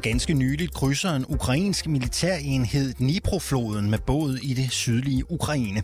ganske 0.00 0.34
nyligt 0.34 0.74
krydser 0.74 1.10
en 1.10 1.24
ukrainsk 1.28 1.86
militærenhed 1.86 2.94
Dnipro-floden 2.94 3.90
med 3.90 3.98
båd 3.98 4.38
i 4.42 4.54
det 4.54 4.70
sydlige 4.70 5.30
Ukraine. 5.30 5.82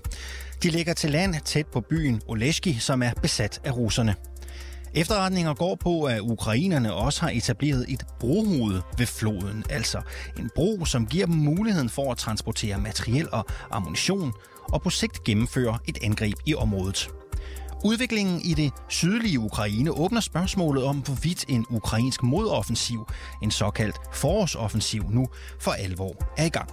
De 0.63 0.71
ligger 0.71 0.95
til 0.95 1.11
land 1.11 1.35
tæt 1.45 1.67
på 1.67 1.81
byen 1.81 2.23
Oleski, 2.29 2.77
som 2.81 3.03
er 3.03 3.11
besat 3.23 3.61
af 3.65 3.77
russerne. 3.77 4.15
Efterretninger 4.95 5.55
går 5.55 5.75
på, 5.75 6.03
at 6.03 6.21
ukrainerne 6.21 6.95
også 6.95 7.21
har 7.21 7.31
etableret 7.31 7.85
et 7.89 8.05
brohoved 8.21 8.81
ved 8.99 9.07
floden, 9.07 9.65
altså 9.71 10.01
en 10.39 10.51
bro, 10.55 10.85
som 10.85 11.07
giver 11.07 11.27
dem 11.27 11.35
muligheden 11.35 11.89
for 11.89 12.13
at 12.13 12.19
transportere 12.19 12.79
materiel 12.79 13.29
og 13.33 13.47
ammunition 13.71 14.33
og 14.73 14.83
på 14.83 14.91
sigt 14.91 15.25
gennemføre 15.25 15.79
et 15.89 15.99
angreb 16.03 16.35
i 16.47 16.55
området. 16.55 17.09
Udviklingen 17.85 18.41
i 18.45 18.55
det 18.55 18.73
sydlige 18.89 19.41
Ukraine 19.41 19.91
åbner 19.91 20.21
spørgsmålet 20.21 20.85
om, 20.85 20.97
hvorvidt 20.97 21.45
en 21.49 21.67
ukrainsk 21.71 22.23
modoffensiv, 22.23 23.09
en 23.43 23.51
såkaldt 23.51 23.97
forårsoffensiv, 24.13 25.05
nu 25.11 25.27
for 25.61 25.71
alvor 25.71 26.17
er 26.37 26.45
i 26.45 26.49
gang. 26.49 26.71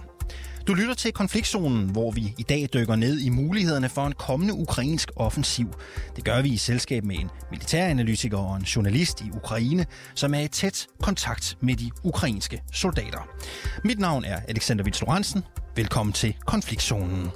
Du 0.66 0.74
lytter 0.74 0.94
til 0.94 1.12
konfliktzonen, 1.12 1.90
hvor 1.90 2.10
vi 2.10 2.34
i 2.38 2.42
dag 2.42 2.68
dykker 2.74 2.96
ned 2.96 3.20
i 3.20 3.28
mulighederne 3.28 3.88
for 3.88 4.06
en 4.06 4.12
kommende 4.12 4.54
ukrainsk 4.54 5.10
offensiv. 5.16 5.66
Det 6.16 6.24
gør 6.24 6.42
vi 6.42 6.48
i 6.48 6.56
selskab 6.56 7.04
med 7.04 7.16
en 7.16 7.30
militæranalytiker 7.50 8.38
og 8.38 8.56
en 8.56 8.62
journalist 8.62 9.20
i 9.20 9.30
Ukraine, 9.34 9.86
som 10.14 10.34
er 10.34 10.40
i 10.40 10.48
tæt 10.48 10.86
kontakt 11.02 11.56
med 11.60 11.76
de 11.76 11.90
ukrainske 12.04 12.62
soldater. 12.72 13.28
Mit 13.84 13.98
navn 13.98 14.24
er 14.24 14.40
Alexander 14.48 14.84
Vits 14.84 15.02
Velkommen 15.76 16.12
til 16.12 16.36
konfliktzonen. 16.46 17.30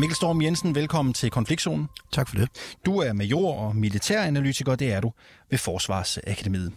Mikkel 0.00 0.16
Storm 0.16 0.42
Jensen, 0.42 0.74
velkommen 0.74 1.14
til 1.14 1.30
Konfliktzonen. 1.30 1.88
Tak 2.12 2.28
for 2.28 2.36
det. 2.36 2.48
Du 2.86 2.98
er 2.98 3.12
major 3.12 3.54
og 3.54 3.76
militæranalytiker, 3.76 4.74
det 4.74 4.92
er 4.92 5.00
du 5.00 5.12
ved 5.50 5.58
Forsvarsakademiet. 5.58 6.72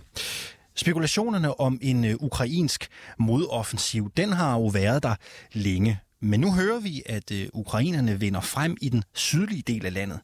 Spekulationerne 0.76 1.60
om 1.60 1.80
en 1.82 2.06
øh, 2.06 2.16
ukrainsk 2.20 2.88
modoffensiv, 3.20 4.12
den 4.18 4.34
har 4.34 4.54
jo 4.54 4.66
været 4.66 5.04
der 5.04 5.16
længe. 5.54 6.00
Men 6.22 6.40
nu 6.40 6.54
hører 6.54 6.80
vi, 6.80 7.04
at 7.06 7.32
øh, 7.32 7.48
ukrainerne 7.54 8.20
vinder 8.20 8.42
frem 8.42 8.78
i 8.82 8.90
den 8.90 9.04
sydlige 9.14 9.64
del 9.68 9.86
af 9.86 9.94
landet. 9.94 10.20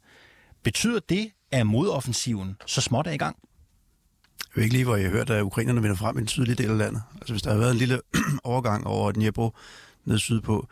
Betyder 0.64 1.00
det, 1.09 1.31
at 1.52 1.67
modoffensiven 1.67 2.55
så 2.66 2.81
småt 2.81 3.08
er 3.08 3.11
i 3.11 3.17
gang? 3.17 3.38
Jeg 4.39 4.55
ved 4.55 4.64
ikke 4.64 4.75
lige, 4.75 4.86
hvor 4.86 4.95
jeg 4.95 5.09
hørte, 5.09 5.33
at 5.33 5.42
ukrainerne 5.42 5.81
vinder 5.81 5.97
frem 5.97 6.17
i 6.17 6.20
den 6.20 6.27
sydlige 6.27 6.55
del 6.55 6.70
af 6.70 6.77
landet. 6.77 7.02
Altså 7.16 7.33
hvis 7.33 7.42
der 7.42 7.52
har 7.52 7.58
været 7.58 7.72
en 7.72 7.77
lille 7.77 8.00
overgang 8.44 8.88
over 8.88 9.11
Dnipro 9.11 9.55
ned 10.05 10.20
sydpå, 10.20 10.67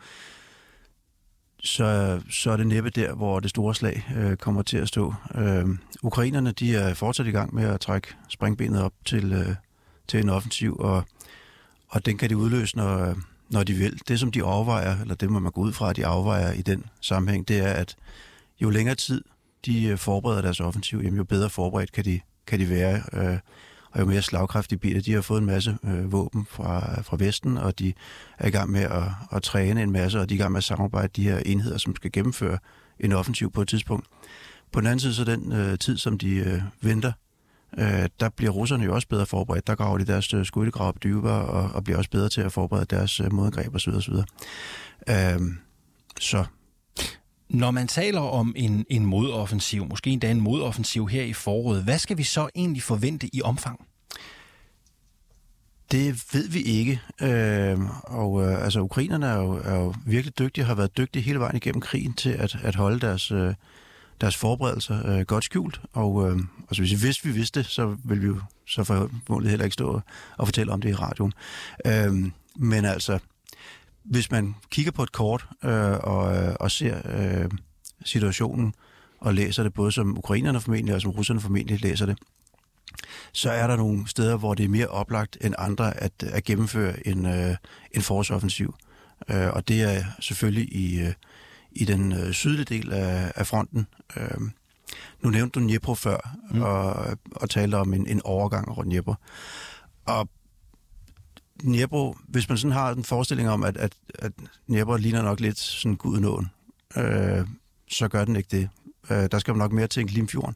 så, 1.60 2.20
så 2.30 2.50
er 2.50 2.56
det 2.56 2.66
næppe 2.66 2.90
der, 2.90 3.14
hvor 3.14 3.40
det 3.40 3.50
store 3.50 3.74
slag 3.74 4.06
øh, 4.16 4.36
kommer 4.36 4.62
til 4.62 4.76
at 4.76 4.88
stå. 4.88 5.14
Øh, 5.34 5.66
ukrainerne 6.02 6.52
de 6.52 6.76
er 6.76 6.94
fortsat 6.94 7.26
i 7.26 7.30
gang 7.30 7.54
med 7.54 7.64
at 7.64 7.80
trække 7.80 8.08
springbenet 8.28 8.82
op 8.82 8.92
til, 9.04 9.32
øh, 9.32 9.54
til 10.08 10.20
en 10.20 10.28
offensiv, 10.28 10.76
og, 10.80 11.04
og 11.88 12.06
den 12.06 12.18
kan 12.18 12.30
de 12.30 12.36
udløse, 12.36 12.76
når, 12.76 13.14
når 13.50 13.62
de 13.62 13.72
vil. 13.72 14.00
Det, 14.08 14.20
som 14.20 14.32
de 14.32 14.42
overvejer, 14.42 15.00
eller 15.00 15.14
det 15.14 15.30
må 15.30 15.38
man 15.38 15.52
gå 15.52 15.60
ud 15.60 15.72
fra, 15.72 15.90
at 15.90 15.96
de 15.96 16.06
afvejer 16.06 16.52
i 16.52 16.62
den 16.62 16.84
sammenhæng, 17.00 17.48
det 17.48 17.58
er, 17.58 17.72
at 17.72 17.96
jo 18.60 18.70
længere 18.70 18.94
tid 18.94 19.24
de 19.66 19.84
øh, 19.84 19.98
forbereder 19.98 20.42
deres 20.42 20.60
offensiv, 20.60 20.98
jamen, 20.98 21.16
jo 21.16 21.24
bedre 21.24 21.50
forberedt 21.50 21.92
kan 21.92 22.04
de, 22.04 22.20
kan 22.46 22.60
de 22.60 22.70
være. 22.70 23.02
Øh, 23.12 23.38
og 23.98 24.02
jo 24.02 24.06
mere 24.06 24.22
slagkraftige 24.22 24.78
biler. 24.78 25.00
De 25.00 25.12
har 25.12 25.20
fået 25.20 25.40
en 25.40 25.46
masse 25.46 25.78
øh, 25.84 26.12
våben 26.12 26.46
fra, 26.50 27.02
fra 27.02 27.16
Vesten, 27.20 27.58
og 27.58 27.78
de 27.78 27.92
er 28.38 28.48
i 28.48 28.50
gang 28.50 28.70
med 28.70 28.80
at, 28.80 29.02
at 29.32 29.42
træne 29.42 29.82
en 29.82 29.92
masse, 29.92 30.20
og 30.20 30.28
de 30.28 30.34
er 30.34 30.38
i 30.38 30.40
gang 30.40 30.52
med 30.52 30.58
at 30.58 30.64
samarbejde 30.64 31.08
de 31.16 31.22
her 31.22 31.38
enheder, 31.38 31.78
som 31.78 31.96
skal 31.96 32.12
gennemføre 32.12 32.58
en 33.00 33.12
offensiv 33.12 33.52
på 33.52 33.62
et 33.62 33.68
tidspunkt. 33.68 34.06
På 34.72 34.80
den 34.80 34.86
anden 34.86 35.00
side, 35.00 35.14
så 35.14 35.24
den 35.24 35.52
øh, 35.52 35.78
tid, 35.78 35.96
som 35.96 36.18
de 36.18 36.34
øh, 36.34 36.62
venter, 36.82 37.12
øh, 37.78 38.08
der 38.20 38.28
bliver 38.28 38.52
russerne 38.52 38.84
jo 38.84 38.94
også 38.94 39.08
bedre 39.08 39.26
forberedt. 39.26 39.66
Der 39.66 39.74
graver 39.74 39.98
de 39.98 40.04
deres 40.04 40.34
øh, 40.34 40.46
skyttegrav 40.46 40.94
dybere, 41.02 41.44
og, 41.44 41.70
og 41.74 41.84
bliver 41.84 41.98
også 41.98 42.10
bedre 42.10 42.28
til 42.28 42.40
at 42.40 42.52
forberede 42.52 42.86
deres 42.90 43.20
øh, 43.20 43.32
modangreb 43.32 43.74
osv. 43.74 43.90
osv. 43.90 44.14
Øh, 45.08 45.40
så 46.20 46.44
når 47.50 47.70
man 47.70 47.88
taler 47.88 48.20
om 48.20 48.52
en, 48.56 48.86
en 48.90 49.06
modoffensiv, 49.06 49.86
måske 49.86 50.10
endda 50.10 50.30
en 50.30 50.40
modoffensiv 50.40 51.08
her 51.08 51.22
i 51.22 51.32
foråret, 51.32 51.84
hvad 51.84 51.98
skal 51.98 52.18
vi 52.18 52.22
så 52.22 52.48
egentlig 52.54 52.82
forvente 52.82 53.36
i 53.36 53.42
omfang? 53.42 53.88
Det 55.92 56.24
ved 56.32 56.48
vi 56.48 56.60
ikke. 56.60 57.00
Øh, 57.22 57.78
og 58.02 58.42
øh, 58.42 58.64
altså, 58.64 58.80
ukrainerne 58.80 59.26
er 59.26 59.36
jo, 59.36 59.52
er 59.64 59.74
jo 59.74 59.94
virkelig 60.06 60.38
dygtige, 60.38 60.64
har 60.64 60.74
været 60.74 60.96
dygtige 60.96 61.22
hele 61.22 61.40
vejen 61.40 61.56
igennem 61.56 61.80
krigen 61.80 62.12
til 62.12 62.30
at, 62.30 62.56
at 62.62 62.74
holde 62.74 63.00
deres, 63.00 63.30
øh, 63.30 63.54
deres 64.20 64.36
forberedelser 64.36 65.06
øh, 65.06 65.20
godt 65.20 65.44
skjult. 65.44 65.80
Og 65.92 66.30
øh, 66.30 66.38
altså, 66.68 66.82
hvis, 66.82 66.92
hvis 67.02 67.24
vi 67.24 67.30
vidste 67.30 67.64
så 67.64 67.96
ville 68.04 68.20
vi 68.20 68.26
jo 68.28 68.40
så 68.66 68.84
forhåbentlig 68.84 69.50
heller 69.50 69.64
ikke 69.64 69.74
stå 69.74 70.00
og 70.36 70.46
fortælle 70.46 70.72
om 70.72 70.80
det 70.80 70.88
i 70.88 70.94
radioen. 70.94 71.32
Øh, 71.86 72.32
men 72.56 72.84
altså, 72.84 73.18
hvis 74.10 74.30
man 74.30 74.54
kigger 74.70 74.92
på 74.92 75.02
et 75.02 75.12
kort 75.12 75.48
øh, 75.64 75.98
og, 76.02 76.36
øh, 76.36 76.54
og 76.60 76.70
ser 76.70 77.00
øh, 77.04 77.50
situationen 78.04 78.74
og 79.20 79.34
læser 79.34 79.62
det, 79.62 79.74
både 79.74 79.92
som 79.92 80.18
ukrainerne 80.18 80.60
formentlig 80.60 80.94
og 80.94 81.00
som 81.00 81.10
russerne 81.10 81.40
formentlig 81.40 81.82
læser 81.82 82.06
det, 82.06 82.18
så 83.32 83.50
er 83.50 83.66
der 83.66 83.76
nogle 83.76 84.08
steder, 84.08 84.36
hvor 84.36 84.54
det 84.54 84.64
er 84.64 84.68
mere 84.68 84.86
oplagt 84.86 85.38
end 85.40 85.54
andre 85.58 86.00
at, 86.00 86.12
at 86.22 86.44
gennemføre 86.44 87.06
en, 87.06 87.26
øh, 87.26 87.56
en 87.92 88.02
forårsoffensiv. 88.02 88.74
Øh, 89.28 89.48
og 89.48 89.68
det 89.68 89.82
er 89.82 90.04
selvfølgelig 90.20 90.72
i, 90.72 91.00
øh, 91.00 91.12
i 91.72 91.84
den 91.84 92.12
øh, 92.12 92.32
sydlige 92.32 92.64
del 92.64 92.92
af, 92.92 93.32
af 93.36 93.46
fronten. 93.46 93.86
Øh, 94.16 94.40
nu 95.22 95.30
nævnte 95.30 95.60
du 95.60 95.64
Dnipro 95.64 95.94
før, 95.94 96.36
mm. 96.50 96.62
og, 96.62 97.06
og 97.32 97.50
talte 97.50 97.74
om 97.74 97.94
en, 97.94 98.06
en 98.06 98.20
overgang 98.24 98.68
over 98.68 98.82
Dnipro. 98.82 99.14
Og 100.06 100.28
Dnipro, 101.62 102.16
hvis 102.28 102.48
man 102.48 102.58
sådan 102.58 102.72
har 102.72 102.92
en 102.92 103.04
forestilling 103.04 103.48
om, 103.50 103.62
at, 103.62 103.76
at, 103.76 103.92
at 104.18 104.32
Dnipro 104.68 104.96
ligner 104.96 105.22
nok 105.22 105.40
lidt 105.40 105.58
sådan 105.58 105.96
gudenåen, 105.96 106.46
øh, 106.96 107.46
så 107.88 108.08
gør 108.08 108.24
den 108.24 108.36
ikke 108.36 108.48
det. 108.50 108.68
Øh, 109.10 109.28
der 109.32 109.38
skal 109.38 109.54
man 109.54 109.58
nok 109.58 109.72
mere 109.72 109.86
tænke 109.86 110.12
Limfjorden. 110.12 110.54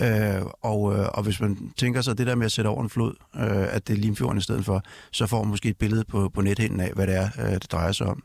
Øh, 0.00 0.42
og, 0.62 0.96
øh, 0.96 1.08
og 1.08 1.22
hvis 1.22 1.40
man 1.40 1.72
tænker 1.76 2.00
sig 2.00 2.18
det 2.18 2.26
der 2.26 2.34
med 2.34 2.46
at 2.46 2.52
sætte 2.52 2.68
over 2.68 2.82
en 2.82 2.90
flod, 2.90 3.14
øh, 3.36 3.74
at 3.74 3.88
det 3.88 3.92
er 3.92 4.00
Limfjorden 4.00 4.38
i 4.38 4.42
stedet 4.42 4.64
for, 4.64 4.82
så 5.10 5.26
får 5.26 5.42
man 5.42 5.50
måske 5.50 5.68
et 5.68 5.78
billede 5.78 6.04
på, 6.04 6.28
på 6.28 6.40
nethinden 6.40 6.80
af, 6.80 6.92
hvad 6.94 7.06
det 7.06 7.14
er, 7.14 7.28
øh, 7.38 7.52
det 7.52 7.72
drejer 7.72 7.92
sig 7.92 8.06
om. 8.06 8.22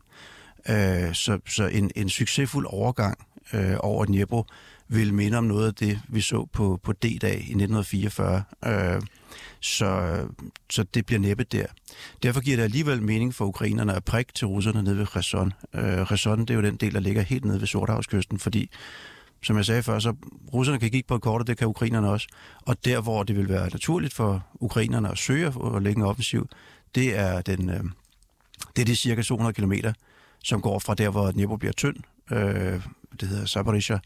Øh, 0.69 1.13
så 1.13 1.39
så 1.47 1.67
en, 1.67 1.91
en 1.95 2.09
succesfuld 2.09 2.65
overgang 2.69 3.17
øh, 3.53 3.75
over 3.79 4.05
Dnipro 4.05 4.45
vil 4.87 5.13
minde 5.13 5.37
om 5.37 5.43
noget 5.43 5.67
af 5.67 5.73
det, 5.73 5.99
vi 6.09 6.21
så 6.21 6.45
på, 6.53 6.79
på 6.83 6.93
D-dag 6.93 7.35
i 7.35 7.55
1944. 7.55 8.43
Øh, 8.65 9.01
så, 9.59 10.19
så 10.69 10.83
det 10.83 11.05
bliver 11.05 11.19
næppe 11.19 11.43
der. 11.43 11.65
Derfor 12.23 12.41
giver 12.41 12.57
det 12.57 12.63
alligevel 12.63 13.01
mening 13.01 13.35
for 13.35 13.45
ukrainerne 13.45 13.93
at 13.95 14.03
prikke 14.03 14.33
til 14.33 14.47
russerne 14.47 14.83
nede 14.83 14.97
ved 14.97 15.05
Kherson. 15.05 15.53
Øh, 15.73 16.05
Kherson, 16.05 16.39
det 16.39 16.49
er 16.49 16.55
jo 16.55 16.61
den 16.61 16.75
del, 16.75 16.93
der 16.93 16.99
ligger 16.99 17.21
helt 17.21 17.45
nede 17.45 17.59
ved 17.59 17.67
Sortehavskysten, 17.67 18.39
fordi 18.39 18.69
som 19.41 19.57
jeg 19.57 19.65
sagde 19.65 19.83
før, 19.83 19.99
så 19.99 20.13
russerne 20.53 20.79
kan 20.79 20.91
kigge 20.91 21.07
på 21.07 21.15
et 21.15 21.21
kort, 21.21 21.41
og 21.41 21.47
det 21.47 21.57
kan 21.57 21.67
ukrainerne 21.67 22.09
også. 22.09 22.27
Og 22.61 22.85
der, 22.85 23.01
hvor 23.01 23.23
det 23.23 23.35
vil 23.35 23.49
være 23.49 23.69
naturligt 23.69 24.13
for 24.13 24.45
ukrainerne 24.53 25.11
at 25.11 25.17
søge 25.17 25.47
og 25.47 25.81
lægge 25.81 25.99
en 25.99 26.05
offensiv, 26.05 26.47
det 26.95 27.17
er, 27.17 27.41
den, 27.41 27.69
øh, 27.69 27.83
det 28.75 28.81
er 28.81 28.85
de 28.85 28.95
cirka 28.95 29.21
200 29.21 29.53
km, 29.53 29.73
som 30.43 30.61
går 30.61 30.79
fra 30.79 30.93
der, 30.93 31.09
hvor 31.09 31.31
Dnipro 31.31 31.55
bliver 31.57 31.73
tynd, 31.73 31.95
øh, 32.31 32.81
det 33.19 33.27
hedder 33.27 33.45
Zaporizhia, 33.45 33.99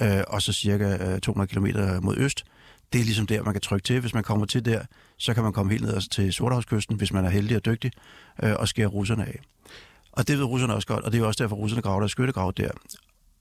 øh, 0.00 0.22
og 0.28 0.42
så 0.42 0.52
cirka 0.52 1.12
øh, 1.14 1.20
200 1.20 1.54
km 1.54 1.66
mod 2.04 2.16
øst, 2.16 2.44
det 2.92 3.00
er 3.00 3.04
ligesom 3.04 3.26
der, 3.26 3.42
man 3.42 3.54
kan 3.54 3.60
trykke 3.60 3.84
til. 3.84 4.00
Hvis 4.00 4.14
man 4.14 4.22
kommer 4.22 4.46
til 4.46 4.64
der, 4.64 4.82
så 5.16 5.34
kan 5.34 5.42
man 5.42 5.52
komme 5.52 5.72
helt 5.72 5.84
ned 5.84 6.08
til 6.08 6.32
Sortehavskysten, 6.32 6.96
hvis 6.96 7.12
man 7.12 7.24
er 7.24 7.30
heldig 7.30 7.56
og 7.56 7.64
dygtig, 7.64 7.92
øh, 8.42 8.54
og 8.58 8.68
skære 8.68 8.86
russerne 8.86 9.26
af. 9.26 9.40
Og 10.12 10.28
det 10.28 10.38
ved 10.38 10.44
russerne 10.44 10.74
også 10.74 10.88
godt, 10.88 11.04
og 11.04 11.12
det 11.12 11.20
er 11.20 11.24
også 11.24 11.44
derfor, 11.44 11.56
russerne 11.56 11.82
graver 11.82 12.00
der 12.00 12.06
skyttegrav 12.06 12.52
der. 12.56 12.70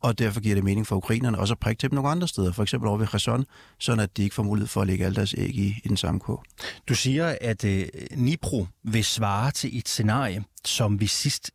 Og 0.01 0.19
derfor 0.19 0.42
giver 0.42 0.56
det 0.56 0.63
mening 0.63 0.88
for 0.88 0.96
ukrainerne 0.96 1.40
også 1.40 1.54
at 1.54 1.60
prikke 1.60 1.80
til 1.80 1.90
dem 1.90 1.96
nogle 1.96 2.10
andre 2.10 2.28
steder, 2.28 2.51
for 2.51 2.63
eksempel 2.63 2.88
over 2.90 2.98
ved 2.98 3.07
Kherson, 3.07 3.46
sådan 3.80 4.00
at 4.00 4.18
de 4.18 4.24
ikke 4.24 4.36
får 4.36 4.44
mulighed 4.44 4.68
for 4.68 4.81
at 4.81 4.88
lægge 4.88 5.06
alle 5.06 5.16
deres 5.16 5.36
æg 5.38 5.56
i, 5.56 5.68
i 5.84 5.88
den 5.88 5.98
samme 5.98 6.19
kog. 6.19 6.44
Du 6.90 6.96
siger, 6.96 7.38
at 7.42 7.63
øh, 7.63 7.88
Nipro 8.12 8.68
vil 8.84 9.04
svare 9.04 9.51
til 9.51 9.78
et 9.78 9.90
scenarie, 9.90 10.44
som 10.66 11.00
vi 11.00 11.07
sidst 11.07 11.51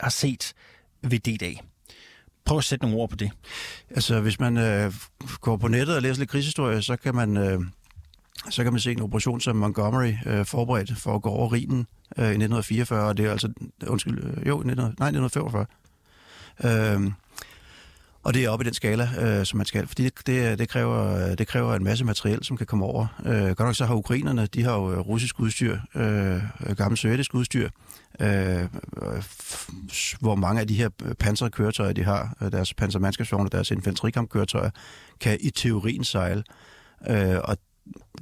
har 0.00 0.10
set 0.10 0.52
ved 1.02 1.18
D-dag. 1.18 1.60
Prøv 2.48 2.58
at 2.58 2.64
sætte 2.64 2.84
nogle 2.84 3.00
ord 3.00 3.10
på 3.10 3.16
det. 3.16 3.30
Altså, 3.90 4.20
hvis 4.20 4.40
man 4.40 4.56
øh, 4.56 4.92
går 5.40 5.56
på 5.56 5.68
nettet 5.68 5.96
og 5.96 6.02
læser 6.02 6.18
lidt 6.18 6.30
krigshistorie, 6.30 6.82
så 6.82 6.96
kan 6.96 7.14
man, 7.14 7.36
øh, 7.36 7.60
så 8.50 8.62
kan 8.62 8.72
man 8.72 8.80
se 8.80 8.92
en 8.92 9.02
operation, 9.02 9.40
som 9.40 9.56
Montgomery 9.56 10.12
øh, 10.26 10.44
forberedte 10.44 10.96
for 10.96 11.14
at 11.14 11.22
gå 11.22 11.28
over 11.28 11.52
Rhinen 11.52 11.86
øh, 12.18 12.24
i 12.24 12.28
1944, 12.28 13.08
og 13.08 13.16
det 13.16 13.26
er 13.26 13.32
altså, 13.32 13.52
undskyld, 13.86 14.24
øh, 14.24 14.48
jo, 14.48 14.62
19, 14.62 14.76
nej, 14.76 15.08
1945. 15.08 15.66
Øh, 16.64 17.10
og 18.22 18.34
det 18.34 18.44
er 18.44 18.50
oppe 18.50 18.64
i 18.64 18.66
den 18.66 18.74
skala, 18.74 19.08
øh, 19.20 19.46
som 19.46 19.56
man 19.56 19.66
skal, 19.66 19.86
fordi 19.86 20.04
det, 20.04 20.26
det, 20.26 20.52
øh, 20.52 20.58
det, 20.58 20.68
kræver, 20.68 21.30
øh, 21.30 21.38
det 21.38 21.46
kræver 21.46 21.74
en 21.74 21.84
masse 21.84 22.04
materiel, 22.04 22.44
som 22.44 22.56
kan 22.56 22.66
komme 22.66 22.84
over. 22.84 23.06
Øh, 23.26 23.42
godt 23.42 23.58
nok 23.58 23.74
så 23.74 23.86
har 23.86 23.94
ukrainerne, 23.94 24.46
de 24.46 24.62
har 24.62 24.74
jo 24.74 24.92
øh, 24.92 24.98
russisk 24.98 25.40
udstyr, 25.40 25.78
øh, 25.94 26.42
gammelt 26.76 26.98
sovjetisk 26.98 27.34
udstyr, 27.34 27.68
øh, 28.20 28.64
hvor 30.20 30.34
mange 30.34 30.60
af 30.60 30.66
de 30.66 30.74
her 30.74 30.88
panserkøretøjer, 31.18 31.92
de 31.92 32.04
har, 32.04 32.48
deres 32.52 32.74
pansermandskabsvogne, 32.74 33.48
deres 33.52 33.70
infanterikampkøretøjer, 33.70 34.70
kan 35.20 35.38
i 35.40 35.50
teorien 35.50 36.04
sejle. 36.04 36.44
Øh, 37.08 37.36
og 37.44 37.56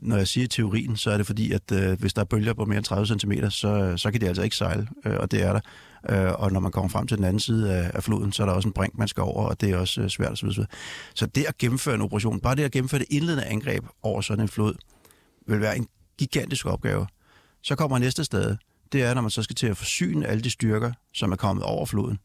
når 0.00 0.16
jeg 0.16 0.28
siger 0.28 0.46
teorien, 0.48 0.96
så 0.96 1.10
er 1.10 1.16
det 1.16 1.26
fordi, 1.26 1.52
at 1.52 1.72
øh, 1.72 2.00
hvis 2.00 2.14
der 2.14 2.20
er 2.20 2.24
bølger 2.24 2.54
på 2.54 2.64
mere 2.64 2.76
end 2.76 2.84
30 2.84 3.06
cm, 3.06 3.32
så, 3.50 3.68
øh, 3.68 3.98
så 3.98 4.10
kan 4.10 4.20
de 4.20 4.28
altså 4.28 4.42
ikke 4.42 4.56
sejle, 4.56 4.88
øh, 5.04 5.16
og 5.18 5.30
det 5.30 5.42
er 5.42 5.52
der. 5.52 5.60
Øh, 6.10 6.32
og 6.32 6.52
når 6.52 6.60
man 6.60 6.72
kommer 6.72 6.88
frem 6.88 7.06
til 7.06 7.16
den 7.16 7.24
anden 7.24 7.40
side 7.40 7.74
af, 7.74 7.90
af 7.94 8.04
floden, 8.04 8.32
så 8.32 8.42
er 8.42 8.46
der 8.46 8.52
også 8.52 8.68
en 8.68 8.72
brink, 8.72 8.98
man 8.98 9.08
skal 9.08 9.22
over, 9.22 9.46
og 9.46 9.60
det 9.60 9.70
er 9.70 9.76
også 9.76 10.00
øh, 10.00 10.08
svært 10.08 10.32
osv. 10.32 10.50
Så, 10.50 10.66
Så 11.14 11.26
det 11.26 11.44
at 11.44 11.58
gennemføre 11.58 11.94
en 11.94 12.02
operation, 12.02 12.40
bare 12.40 12.54
det 12.54 12.62
at 12.62 12.72
gennemføre 12.72 12.98
det 12.98 13.08
indledende 13.10 13.44
angreb 13.44 13.84
over 14.02 14.20
sådan 14.20 14.42
en 14.42 14.48
flod, 14.48 14.74
vil 15.46 15.60
være 15.60 15.76
en 15.76 15.86
gigantisk 16.18 16.66
opgave. 16.66 17.06
Så 17.62 17.76
kommer 17.76 17.98
næste 17.98 18.24
sted, 18.24 18.56
det 18.92 19.02
er, 19.02 19.14
når 19.14 19.22
man 19.22 19.30
så 19.30 19.42
skal 19.42 19.56
til 19.56 19.66
at 19.66 19.76
forsyne 19.76 20.26
alle 20.26 20.42
de 20.42 20.50
styrker, 20.50 20.92
som 21.14 21.32
er 21.32 21.36
kommet 21.36 21.64
over 21.64 21.86
floden 21.86 22.18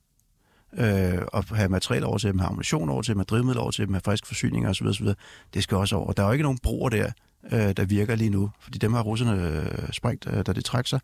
øh, 0.73 1.21
og 1.27 1.43
have 1.43 1.69
materiel 1.69 2.03
over 2.03 2.17
til 2.17 2.31
dem, 2.31 2.39
have 2.39 2.47
ammunition 2.47 2.89
over 2.89 3.01
til 3.01 3.13
dem, 3.13 3.19
have 3.19 3.25
drivmiddel 3.25 3.61
over 3.61 3.71
til 3.71 3.85
dem, 3.85 3.93
have 3.93 4.01
friske 4.05 4.27
forsyninger 4.27 4.69
osv. 4.69 4.87
osv. 4.87 5.07
Det 5.53 5.63
skal 5.63 5.77
også 5.77 5.95
over. 5.95 6.11
Der 6.11 6.23
er 6.23 6.27
jo 6.27 6.31
ikke 6.31 6.43
nogen 6.43 6.59
broer 6.63 6.89
der, 6.89 7.11
øh, 7.51 7.71
der 7.77 7.85
virker 7.85 8.15
lige 8.15 8.29
nu, 8.29 8.51
fordi 8.59 8.77
dem 8.77 8.93
har 8.93 9.01
russerne 9.01 9.47
øh, 9.47 9.91
sprængt, 9.91 10.27
øh, 10.27 10.45
da 10.45 10.53
det 10.53 10.65
trækker 10.65 10.87
sig. 10.87 10.99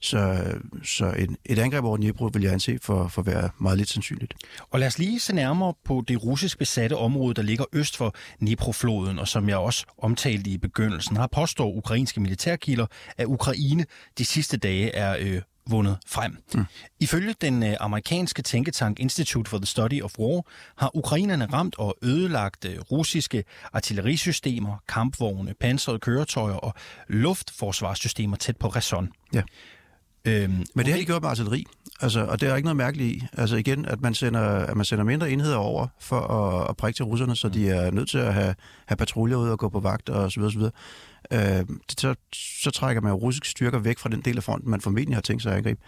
Så, 0.00 0.44
så 0.84 1.10
en, 1.10 1.36
et 1.44 1.58
angreb 1.58 1.84
over 1.84 1.96
Dnipro 1.96 2.30
vil 2.32 2.42
jeg 2.42 2.52
anse 2.52 2.78
for, 2.82 3.08
for 3.08 3.22
at 3.22 3.26
være 3.26 3.50
meget 3.58 3.78
lidt 3.78 3.88
sandsynligt. 3.88 4.34
Og 4.70 4.80
lad 4.80 4.86
os 4.86 4.98
lige 4.98 5.20
se 5.20 5.34
nærmere 5.34 5.74
på 5.84 6.04
det 6.08 6.24
russisk 6.24 6.58
besatte 6.58 6.96
område, 6.96 7.34
der 7.34 7.42
ligger 7.42 7.64
øst 7.72 7.96
for 7.96 8.14
Dnipro-floden, 8.40 9.18
og 9.18 9.28
som 9.28 9.48
jeg 9.48 9.56
også 9.56 9.86
omtalte 9.98 10.50
i 10.50 10.58
begyndelsen, 10.58 11.16
har 11.16 11.26
påstår 11.26 11.72
ukrainske 11.72 12.20
militærkilder, 12.20 12.86
at 13.16 13.26
Ukraine 13.26 13.84
de 14.18 14.24
sidste 14.24 14.56
dage 14.56 14.94
er 14.94 15.16
øh, 15.20 15.42
vundet 15.68 15.98
frem. 16.06 16.36
Mm. 16.54 16.64
Ifølge 17.00 17.34
den 17.40 17.62
øh, 17.62 17.74
amerikanske 17.80 18.42
tænketank 18.42 19.00
Institute 19.00 19.50
for 19.50 19.58
the 19.58 19.66
Study 19.66 20.02
of 20.02 20.18
War 20.18 20.42
har 20.76 20.96
ukrainerne 20.96 21.46
ramt 21.46 21.78
og 21.78 21.96
ødelagt 22.02 22.64
øh, 22.64 22.78
russiske 22.78 23.44
artillerisystemer, 23.72 24.76
kampvogne, 24.88 25.54
pansrede 25.60 25.98
køretøjer 25.98 26.54
og 26.54 26.74
luftforsvarssystemer 27.08 28.36
tæt 28.36 28.56
på 28.56 28.68
Rason. 28.68 29.08
Ja. 29.32 29.42
Øhm, 30.24 30.64
Men 30.74 30.86
det 30.86 30.92
har 30.92 31.00
de 31.00 31.06
gjort 31.06 31.22
med 31.22 31.30
artilleri, 31.30 31.64
altså, 32.00 32.24
og 32.24 32.40
det 32.40 32.48
er 32.48 32.56
ikke 32.56 32.66
noget 32.66 32.76
mærkeligt 32.76 33.16
i. 33.16 33.26
Altså 33.32 33.56
igen, 33.56 33.84
at 33.84 34.00
man 34.00 34.14
sender, 34.14 34.40
at 34.40 34.76
man 34.76 34.84
sender 34.84 35.04
mindre 35.04 35.30
enheder 35.30 35.56
over 35.56 35.86
for 36.00 36.20
at, 36.20 36.70
at 36.70 36.76
prikke 36.76 36.96
til 36.96 37.04
russerne, 37.04 37.36
så 37.36 37.48
de 37.48 37.70
er 37.70 37.90
nødt 37.90 38.08
til 38.08 38.18
at 38.18 38.34
have, 38.34 38.54
have 38.86 38.96
patruljer 38.96 39.36
ud 39.36 39.48
og 39.48 39.58
gå 39.58 39.68
på 39.68 39.80
vagt 39.80 40.08
og 40.08 40.32
så 40.32 40.40
videre, 40.40 40.52
så 40.52 40.58
videre. 40.58 40.72
Øh, 41.32 41.66
så, 41.98 42.14
så 42.62 42.70
trækker 42.70 43.02
man 43.02 43.12
russiske 43.12 43.48
styrker 43.48 43.78
væk 43.78 43.98
fra 43.98 44.08
den 44.08 44.20
del 44.20 44.36
af 44.36 44.42
fronten, 44.42 44.70
man 44.70 44.80
formentlig 44.80 45.16
har 45.16 45.20
tænkt 45.20 45.42
sig 45.42 45.52
at 45.52 45.58
angribe. 45.58 45.80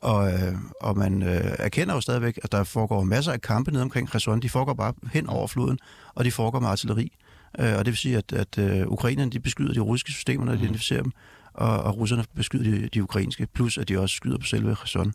Og, 0.00 0.32
øh, 0.32 0.54
og 0.80 0.98
man 0.98 1.22
øh, 1.22 1.54
erkender 1.58 1.94
jo 1.94 2.00
stadigvæk, 2.00 2.38
at 2.42 2.52
der 2.52 2.64
foregår 2.64 3.04
masser 3.04 3.32
af 3.32 3.40
kampe 3.40 3.70
nede 3.70 3.82
omkring 3.82 4.08
Kherson. 4.08 4.40
De 4.40 4.48
foregår 4.48 4.74
bare 4.74 4.92
hen 5.12 5.26
over 5.26 5.46
floden, 5.46 5.78
og 6.14 6.24
de 6.24 6.30
foregår 6.30 6.60
med 6.60 6.68
artilleri. 6.68 7.12
Øh, 7.58 7.72
og 7.78 7.84
det 7.84 7.86
vil 7.86 7.96
sige, 7.96 8.16
at, 8.16 8.32
at 8.32 8.58
øh, 8.58 8.86
ukrainerne 8.86 9.30
de 9.30 9.40
beskyder 9.40 9.72
de 9.72 9.80
russiske 9.80 10.12
systemer, 10.12 10.44
når 10.44 10.52
de 10.52 10.58
mm. 10.58 10.64
identificerer 10.64 11.02
dem, 11.02 11.12
og, 11.54 11.82
og 11.82 11.96
russerne 11.96 12.24
beskyder 12.34 12.70
de, 12.70 12.88
de 12.88 13.02
ukrainske, 13.02 13.46
plus 13.54 13.78
at 13.78 13.88
de 13.88 14.00
også 14.00 14.16
skyder 14.16 14.38
på 14.38 14.46
selve 14.46 14.74
Kherson. 14.76 15.14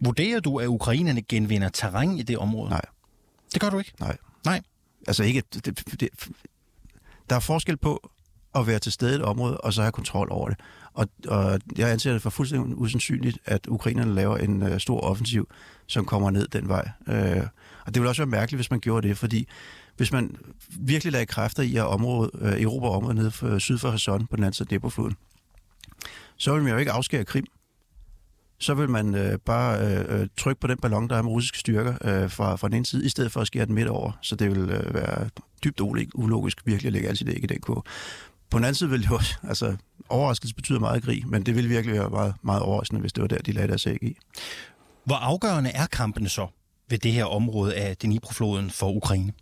Vurderer 0.00 0.40
du, 0.40 0.56
at 0.56 0.66
ukrainerne 0.66 1.22
genvinder 1.22 1.68
terræn 1.68 2.18
i 2.18 2.22
det 2.22 2.38
område? 2.38 2.70
Nej. 2.70 2.82
Det 3.52 3.60
gør 3.60 3.70
du 3.70 3.78
ikke? 3.78 3.92
Nej. 4.00 4.16
Nej. 4.44 4.60
Altså 5.08 5.24
ikke... 5.24 5.42
Det, 5.54 6.00
det, 6.00 6.08
der 7.30 7.36
er 7.36 7.40
forskel 7.40 7.76
på 7.76 8.10
at 8.54 8.66
være 8.66 8.78
til 8.78 8.92
stede 8.92 9.12
i 9.12 9.14
et 9.14 9.22
område, 9.22 9.56
og 9.56 9.72
så 9.72 9.82
have 9.82 9.92
kontrol 9.92 10.28
over 10.30 10.48
det. 10.48 10.60
Og, 10.94 11.08
og 11.28 11.60
jeg 11.76 11.90
anser 11.90 12.12
det 12.12 12.22
for 12.22 12.30
fuldstændig 12.30 12.78
usandsynligt, 12.78 13.38
at 13.44 13.66
ukrainerne 13.66 14.14
laver 14.14 14.36
en 14.36 14.62
uh, 14.62 14.78
stor 14.78 15.00
offensiv, 15.00 15.48
som 15.86 16.04
kommer 16.04 16.30
ned 16.30 16.48
den 16.48 16.68
vej. 16.68 16.90
Uh, 17.06 17.46
og 17.86 17.94
det 17.94 18.02
vil 18.02 18.08
også 18.08 18.22
være 18.22 18.30
mærkeligt, 18.30 18.58
hvis 18.58 18.70
man 18.70 18.80
gjorde 18.80 19.08
det, 19.08 19.18
fordi 19.18 19.48
hvis 19.96 20.12
man 20.12 20.36
virkelig 20.68 21.12
lagde 21.12 21.26
kræfter 21.26 21.62
i 21.62 21.76
at 21.76 21.86
område, 21.86 22.30
uh, 22.34 22.62
Europa 22.62 22.86
området 22.86 23.16
nede 23.16 23.30
for, 23.30 23.58
syd 23.58 23.78
for 23.78 23.90
Hasson 23.90 24.26
på 24.26 24.36
den 24.36 24.44
anden 24.44 24.54
side 24.54 24.66
af 24.66 24.68
Dnipro-floden, 24.68 25.16
så 26.36 26.54
vil 26.54 26.62
man 26.62 26.72
jo 26.72 26.78
ikke 26.78 26.92
afskære 26.92 27.24
Krim. 27.24 27.46
Så 28.60 28.74
vil 28.74 28.90
man 28.90 29.14
uh, 29.14 29.38
bare 29.44 30.20
uh, 30.20 30.26
trykke 30.36 30.60
på 30.60 30.66
den 30.66 30.78
ballon, 30.78 31.08
der 31.08 31.16
er 31.16 31.22
med 31.22 31.30
russiske 31.30 31.58
styrker 31.58 31.90
uh, 31.90 32.30
fra, 32.30 32.56
fra 32.56 32.68
den 32.68 32.76
ene 32.76 32.86
side, 32.86 33.06
i 33.06 33.08
stedet 33.08 33.32
for 33.32 33.40
at 33.40 33.46
skære 33.46 33.66
den 33.66 33.74
midt 33.74 33.88
over. 33.88 34.18
Så 34.22 34.36
det 34.36 34.50
vil 34.50 34.62
uh, 34.62 34.94
være 34.94 35.28
dybt 35.64 35.80
ulogisk 36.14 36.66
virkelig 36.66 36.88
at 36.88 36.92
lægge 36.92 37.08
alt 37.08 37.18
sit 37.18 37.28
æg 37.28 37.44
i 37.44 37.46
den 37.46 37.60
kurve. 37.60 37.82
På 38.50 38.58
den 38.58 38.64
anden 38.64 38.74
side 38.74 38.90
vil 38.90 39.02
det 39.02 39.10
også, 39.10 39.34
altså 39.42 39.76
overraskelse 40.08 40.54
betyder 40.54 40.78
meget 40.78 41.02
krig, 41.02 41.28
men 41.28 41.46
det 41.46 41.54
ville 41.54 41.70
virkelig 41.70 41.96
være 41.98 42.10
meget, 42.10 42.34
meget 42.42 42.62
overraskende, 42.62 43.00
hvis 43.00 43.12
det 43.12 43.22
var 43.22 43.28
der, 43.28 43.38
de 43.38 43.52
lagde 43.52 43.68
deres 43.68 43.86
æg 43.86 44.02
i. 44.02 44.16
Hvor 45.04 45.16
afgørende 45.16 45.70
er 45.70 45.86
kampene 45.86 46.28
så 46.28 46.46
ved 46.90 46.98
det 46.98 47.12
her 47.12 47.24
område 47.24 47.74
af 47.74 47.96
Dnipro-floden 47.96 48.70
for 48.70 48.92
Ukraine? 48.92 49.32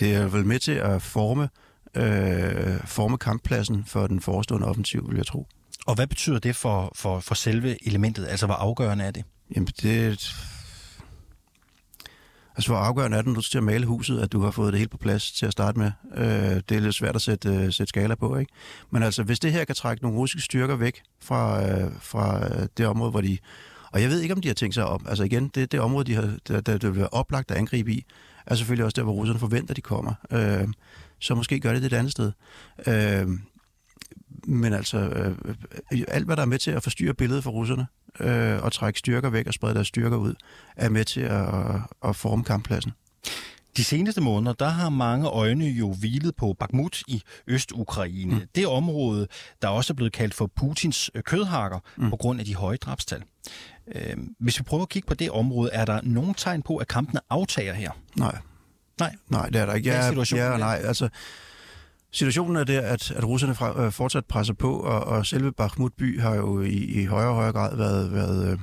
Det 0.00 0.14
er 0.14 0.26
vel 0.26 0.46
med 0.46 0.58
til 0.58 0.72
at 0.72 1.02
forme, 1.02 1.48
øh, 1.94 2.80
forme 2.86 3.18
kamppladsen 3.18 3.84
for 3.84 4.06
den 4.06 4.20
forestående 4.20 4.66
offensiv, 4.66 5.08
vil 5.08 5.16
jeg 5.16 5.26
tro. 5.26 5.46
Og 5.86 5.94
hvad 5.94 6.06
betyder 6.06 6.38
det 6.38 6.56
for, 6.56 6.92
for, 6.94 7.20
for 7.20 7.34
selve 7.34 7.86
elementet? 7.86 8.26
Altså, 8.26 8.46
hvor 8.46 8.54
afgørende 8.54 9.04
er 9.04 9.10
det? 9.10 9.24
Jamen, 9.56 9.68
det, 9.82 10.34
Altså, 12.56 12.70
hvor 12.70 12.78
afgørende 12.78 13.16
er 13.16 13.22
det, 13.22 13.26
når 13.26 13.34
du 13.34 13.42
skal 13.42 13.58
at 13.58 13.64
male 13.64 13.86
huset, 13.86 14.20
at 14.20 14.32
du 14.32 14.40
har 14.40 14.50
fået 14.50 14.72
det 14.72 14.78
helt 14.78 14.90
på 14.90 14.96
plads 14.96 15.32
til 15.32 15.46
at 15.46 15.52
starte 15.52 15.78
med? 15.78 15.92
Øh, 16.14 16.62
det 16.68 16.72
er 16.72 16.80
lidt 16.80 16.94
svært 16.94 17.16
at 17.16 17.22
sætte, 17.22 17.50
uh, 17.50 17.72
sætte 17.72 17.86
skala 17.86 18.14
på, 18.14 18.36
ikke? 18.36 18.52
Men 18.90 19.02
altså, 19.02 19.22
hvis 19.22 19.40
det 19.40 19.52
her 19.52 19.64
kan 19.64 19.74
trække 19.74 20.02
nogle 20.02 20.18
russiske 20.18 20.44
styrker 20.44 20.76
væk 20.76 21.02
fra, 21.22 21.62
uh, 21.62 21.92
fra 22.00 22.46
øh, 22.46 22.68
det 22.76 22.86
område, 22.86 23.10
hvor 23.10 23.20
de... 23.20 23.38
Og 23.92 24.02
jeg 24.02 24.10
ved 24.10 24.20
ikke, 24.20 24.34
om 24.34 24.40
de 24.40 24.48
har 24.48 24.54
tænkt 24.54 24.74
sig 24.74 24.86
op. 24.86 25.02
Altså 25.08 25.24
igen, 25.24 25.48
det, 25.48 25.72
det 25.72 25.80
område, 25.80 26.04
de 26.04 26.14
har, 26.14 26.36
der, 26.48 26.60
der, 26.60 26.78
der 26.78 26.90
bliver 26.90 27.06
oplagt 27.06 27.50
at 27.50 27.56
angribe 27.56 27.92
i, 27.92 28.04
er 28.46 28.54
selvfølgelig 28.54 28.84
også 28.84 28.94
der, 28.96 29.02
hvor 29.02 29.12
russerne 29.12 29.38
forventer, 29.38 29.74
de 29.74 29.80
kommer. 29.80 30.14
Øh, 30.30 30.68
så 31.18 31.34
måske 31.34 31.60
gør 31.60 31.72
det 31.72 31.82
det 31.82 31.92
et 31.92 31.96
andet 31.96 32.12
sted. 32.12 32.32
Øh, 32.86 33.28
men 34.46 34.72
altså, 34.72 34.98
øh, 34.98 35.36
alt 36.08 36.24
hvad 36.24 36.36
der 36.36 36.42
er 36.42 36.46
med 36.46 36.58
til 36.58 36.70
at 36.70 36.82
forstyrre 36.82 37.14
billedet 37.14 37.44
for 37.44 37.50
russerne, 37.50 37.86
øh, 38.20 38.62
og 38.62 38.72
trække 38.72 38.98
styrker 38.98 39.30
væk 39.30 39.46
og 39.46 39.54
sprede 39.54 39.74
deres 39.74 39.88
styrker 39.88 40.16
ud, 40.16 40.34
er 40.76 40.88
med 40.88 41.04
til 41.04 41.20
at, 41.20 41.48
at 42.04 42.16
forme 42.16 42.44
kamppladsen. 42.44 42.92
De 43.76 43.84
seneste 43.84 44.20
måneder, 44.20 44.52
der 44.52 44.68
har 44.68 44.88
mange 44.88 45.28
øjne 45.28 45.64
jo 45.64 45.92
hvilet 45.92 46.36
på 46.36 46.56
Bakhmut 46.58 47.02
i 47.08 47.22
Øst-Ukraine. 47.46 48.34
Mm. 48.34 48.40
Det 48.54 48.66
område, 48.66 49.26
der 49.62 49.68
også 49.68 49.92
er 49.92 49.94
blevet 49.94 50.12
kaldt 50.12 50.34
for 50.34 50.50
Putins 50.56 51.10
øh, 51.14 51.22
kødhakker 51.22 51.78
mm. 51.96 52.10
på 52.10 52.16
grund 52.16 52.40
af 52.40 52.46
de 52.46 52.54
høje 52.54 52.76
drabstal. 52.76 53.22
Øh, 53.94 54.16
hvis 54.40 54.58
vi 54.58 54.64
prøver 54.64 54.82
at 54.82 54.88
kigge 54.88 55.06
på 55.06 55.14
det 55.14 55.30
område, 55.30 55.70
er 55.72 55.84
der 55.84 56.00
nogen 56.02 56.34
tegn 56.34 56.62
på, 56.62 56.76
at 56.76 56.88
kampene 56.88 57.20
aftager 57.30 57.72
her? 57.72 57.90
Nej. 58.16 58.38
Nej? 59.00 59.14
Nej, 59.28 59.46
det 59.48 59.60
er 59.60 59.66
der 59.66 59.74
ikke. 59.74 59.88
Ja, 59.88 60.12
ja, 60.36 60.56
nej, 60.56 60.80
altså... 60.84 61.08
Situationen 62.14 62.56
er 62.56 62.64
der, 62.64 62.80
at, 62.80 63.10
at 63.10 63.24
russerne 63.24 63.54
fra, 63.54 63.84
øh, 63.84 63.92
fortsat 63.92 64.24
presser 64.24 64.54
på, 64.54 64.72
og, 64.72 65.04
og 65.04 65.26
selve 65.26 65.52
Bakhmut 65.52 65.92
by 65.92 66.20
har 66.20 66.34
jo 66.34 66.60
i, 66.62 66.84
i 67.02 67.04
højere 67.04 67.28
og 67.28 67.34
højere 67.34 67.52
grad 67.52 67.76
været, 67.76 68.12
været, 68.12 68.52
øh, 68.52 68.58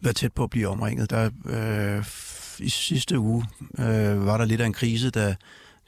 været 0.00 0.16
tæt 0.16 0.32
på 0.32 0.44
at 0.44 0.50
blive 0.50 0.68
omringet. 0.68 1.10
Der, 1.10 1.30
øh, 1.46 2.04
I 2.58 2.68
sidste 2.68 3.18
uge 3.18 3.44
øh, 3.78 4.26
var 4.26 4.38
der 4.38 4.44
lidt 4.44 4.60
af 4.60 4.66
en 4.66 4.72
krise, 4.72 5.10
da, 5.10 5.36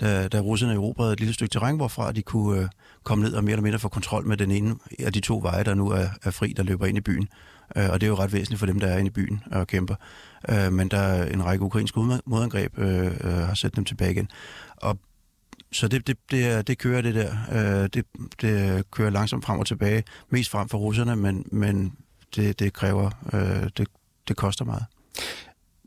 da, 0.00 0.28
da 0.28 0.40
russerne 0.40 0.73
erobrede 0.73 1.12
et 1.12 1.21
lille 1.21 1.35
stykke 1.35 1.52
terræn, 1.52 1.76
hvorfra 1.76 2.12
de 2.12 2.23
kunne 2.23 2.61
øh, 2.61 2.68
komme 3.04 3.25
ned 3.25 3.35
og 3.35 3.45
mere 3.45 3.52
eller 3.52 3.62
mindre 3.62 3.78
få 3.78 3.88
kontrol 3.88 4.26
med 4.26 4.37
den 4.37 4.50
ene 4.50 4.75
af 4.99 5.12
de 5.12 5.21
to 5.21 5.40
veje, 5.42 5.64
der 5.64 5.75
nu 5.75 5.90
er, 5.90 6.06
er 6.23 6.30
fri, 6.30 6.54
der 6.56 6.62
løber 6.62 6.87
ind 6.87 6.99
i 6.99 7.00
byen. 7.00 7.28
Øh, 7.76 7.90
og 7.90 8.00
det 8.00 8.06
er 8.06 8.11
jo 8.11 8.16
ret 8.16 8.33
væsentligt 8.33 8.59
for 8.59 8.66
dem, 8.66 8.80
der 8.80 8.87
er 8.87 8.99
inde 8.99 9.09
i 9.09 9.11
byen 9.11 9.42
og 9.50 9.66
kæmper. 9.66 9.95
Øh, 10.49 10.73
men 10.73 10.88
der 10.88 10.99
er 10.99 11.26
en 11.33 11.45
række 11.45 11.64
ukrainske 11.64 12.00
modangreb, 12.26 12.78
øh, 12.78 13.06
øh, 13.06 13.33
har 13.33 13.54
sat 13.54 13.76
dem 13.76 13.85
tilbage 13.85 14.11
igen. 14.11 14.28
Og 14.76 14.99
så 15.73 15.89
det, 15.89 16.07
det, 16.07 16.17
det, 16.31 16.67
det 16.67 16.79
kører 16.79 17.03
det 17.03 17.15
der. 17.15 17.37
Øh, 17.53 17.89
det, 17.95 18.05
det 18.41 18.85
kører 18.91 19.11
langsomt 19.11 19.45
frem 19.45 19.59
og 19.59 19.67
tilbage, 19.67 20.05
mest 20.31 20.51
frem 20.51 20.69
for 20.69 20.79
russerne, 20.79 21.17
men, 21.17 21.47
men 21.53 21.93
det, 22.37 22.59
det 22.59 22.73
kræver, 22.73 23.11
øh, 23.33 23.71
det, 23.77 23.89
det 24.29 24.37
koster 24.37 24.65
meget. 24.65 24.85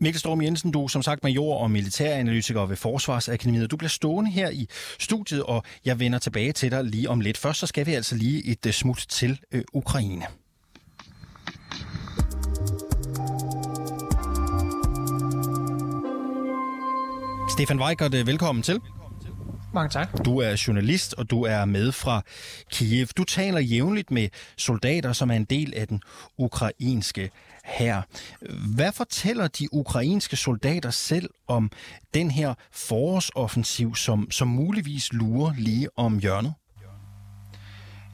Mikkel 0.01 0.19
Storm 0.19 0.41
Jensen, 0.41 0.71
du 0.71 0.83
er 0.83 0.87
som 0.87 1.01
sagt 1.01 1.23
major 1.23 1.57
og 1.57 1.71
militæranalytiker 1.71 2.65
ved 2.65 2.75
Forsvarsakademiet. 2.75 3.71
Du 3.71 3.77
bliver 3.77 3.89
stående 3.89 4.31
her 4.31 4.49
i 4.49 4.67
studiet, 4.99 5.43
og 5.43 5.63
jeg 5.85 5.99
vender 5.99 6.19
tilbage 6.19 6.51
til 6.51 6.71
dig 6.71 6.83
lige 6.83 7.09
om 7.09 7.19
lidt. 7.19 7.37
Først 7.37 7.59
så 7.59 7.67
skal 7.67 7.85
vi 7.85 7.93
altså 7.93 8.15
lige 8.15 8.45
et 8.45 8.65
øh, 8.65 8.73
smut 8.73 9.05
til 9.09 9.39
øh, 9.51 9.63
Ukraine. 9.73 10.25
Stefan 17.49 17.79
Weigert, 17.79 18.13
øh, 18.13 18.27
velkommen 18.27 18.63
til. 18.63 18.79
Mange 19.73 19.89
tak. 19.89 20.25
Du 20.25 20.37
er 20.37 20.63
journalist, 20.67 21.13
og 21.17 21.29
du 21.29 21.43
er 21.43 21.65
med 21.65 21.91
fra 21.91 22.21
Kiev. 22.71 23.07
Du 23.17 23.23
taler 23.23 23.59
jævnligt 23.59 24.11
med 24.11 24.29
soldater, 24.57 25.13
som 25.13 25.31
er 25.31 25.35
en 25.35 25.45
del 25.45 25.73
af 25.75 25.87
den 25.87 26.01
ukrainske 26.37 27.29
her. 27.65 28.01
Hvad 28.75 28.91
fortæller 28.91 29.47
de 29.47 29.73
ukrainske 29.73 30.35
soldater 30.35 30.89
selv 30.89 31.29
om 31.47 31.71
den 32.13 32.31
her 32.31 32.53
forårsoffensiv, 32.71 33.95
som, 33.95 34.31
som 34.31 34.47
muligvis 34.47 35.13
lurer 35.13 35.53
lige 35.57 35.87
om 35.97 36.19
hjørnet? 36.19 36.53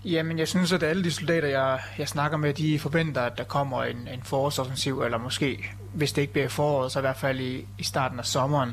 Jamen, 0.05 0.39
jeg 0.39 0.47
synes, 0.47 0.71
at 0.73 0.83
alle 0.83 1.03
de 1.03 1.11
soldater, 1.11 1.47
jeg, 1.47 1.79
jeg 1.97 2.07
snakker 2.07 2.37
med, 2.37 2.53
de 2.53 2.79
forventer, 2.79 3.21
at 3.21 3.37
der 3.37 3.43
kommer 3.43 3.83
en, 3.83 4.07
en 4.07 4.23
forårsoffensiv, 4.23 5.01
eller 5.01 5.17
måske, 5.17 5.65
hvis 5.93 6.13
det 6.13 6.21
ikke 6.21 6.33
bliver 6.33 6.49
foråret, 6.49 6.91
så 6.91 6.99
i 6.99 7.01
hvert 7.01 7.17
fald 7.17 7.39
i, 7.39 7.65
i 7.77 7.83
starten 7.83 8.19
af 8.19 8.25
sommeren. 8.25 8.71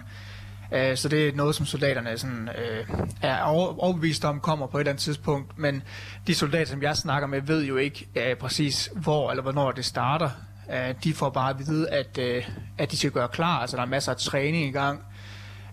Uh, 0.75 0.97
så 0.97 1.09
det 1.09 1.29
er 1.29 1.33
noget, 1.33 1.55
som 1.55 1.67
soldaterne 1.67 2.19
sådan, 2.19 2.49
øh, 2.49 2.87
er 3.23 3.43
overbevist 3.43 4.25
om 4.25 4.41
kommer 4.41 4.67
på 4.67 4.76
et 4.76 4.81
eller 4.81 4.91
andet 4.91 5.02
tidspunkt. 5.02 5.59
Men 5.59 5.83
de 6.26 6.35
soldater, 6.35 6.71
som 6.71 6.83
jeg 6.83 6.97
snakker 6.97 7.29
med, 7.29 7.43
ved 7.43 7.64
jo 7.64 7.76
ikke 7.76 8.09
øh, 8.17 8.37
præcis, 8.37 8.91
hvor 8.95 9.31
eller 9.31 9.43
hvornår 9.43 9.73
det 9.73 9.85
starter. 9.85 10.31
Uh, 10.69 11.02
de 11.05 11.14
får 11.14 11.31
bare 11.31 11.50
at 11.50 11.59
vide, 11.59 11.91
at, 11.91 12.19
øh, 12.19 12.49
at 12.79 12.91
de 12.91 12.97
skal 12.97 13.11
gøre 13.11 13.29
klar. 13.29 13.59
Altså, 13.61 13.76
der 13.76 13.83
er 13.83 13.87
masser 13.87 14.12
af 14.12 14.19
træning 14.19 14.69
i 14.69 14.71
gang 14.71 15.00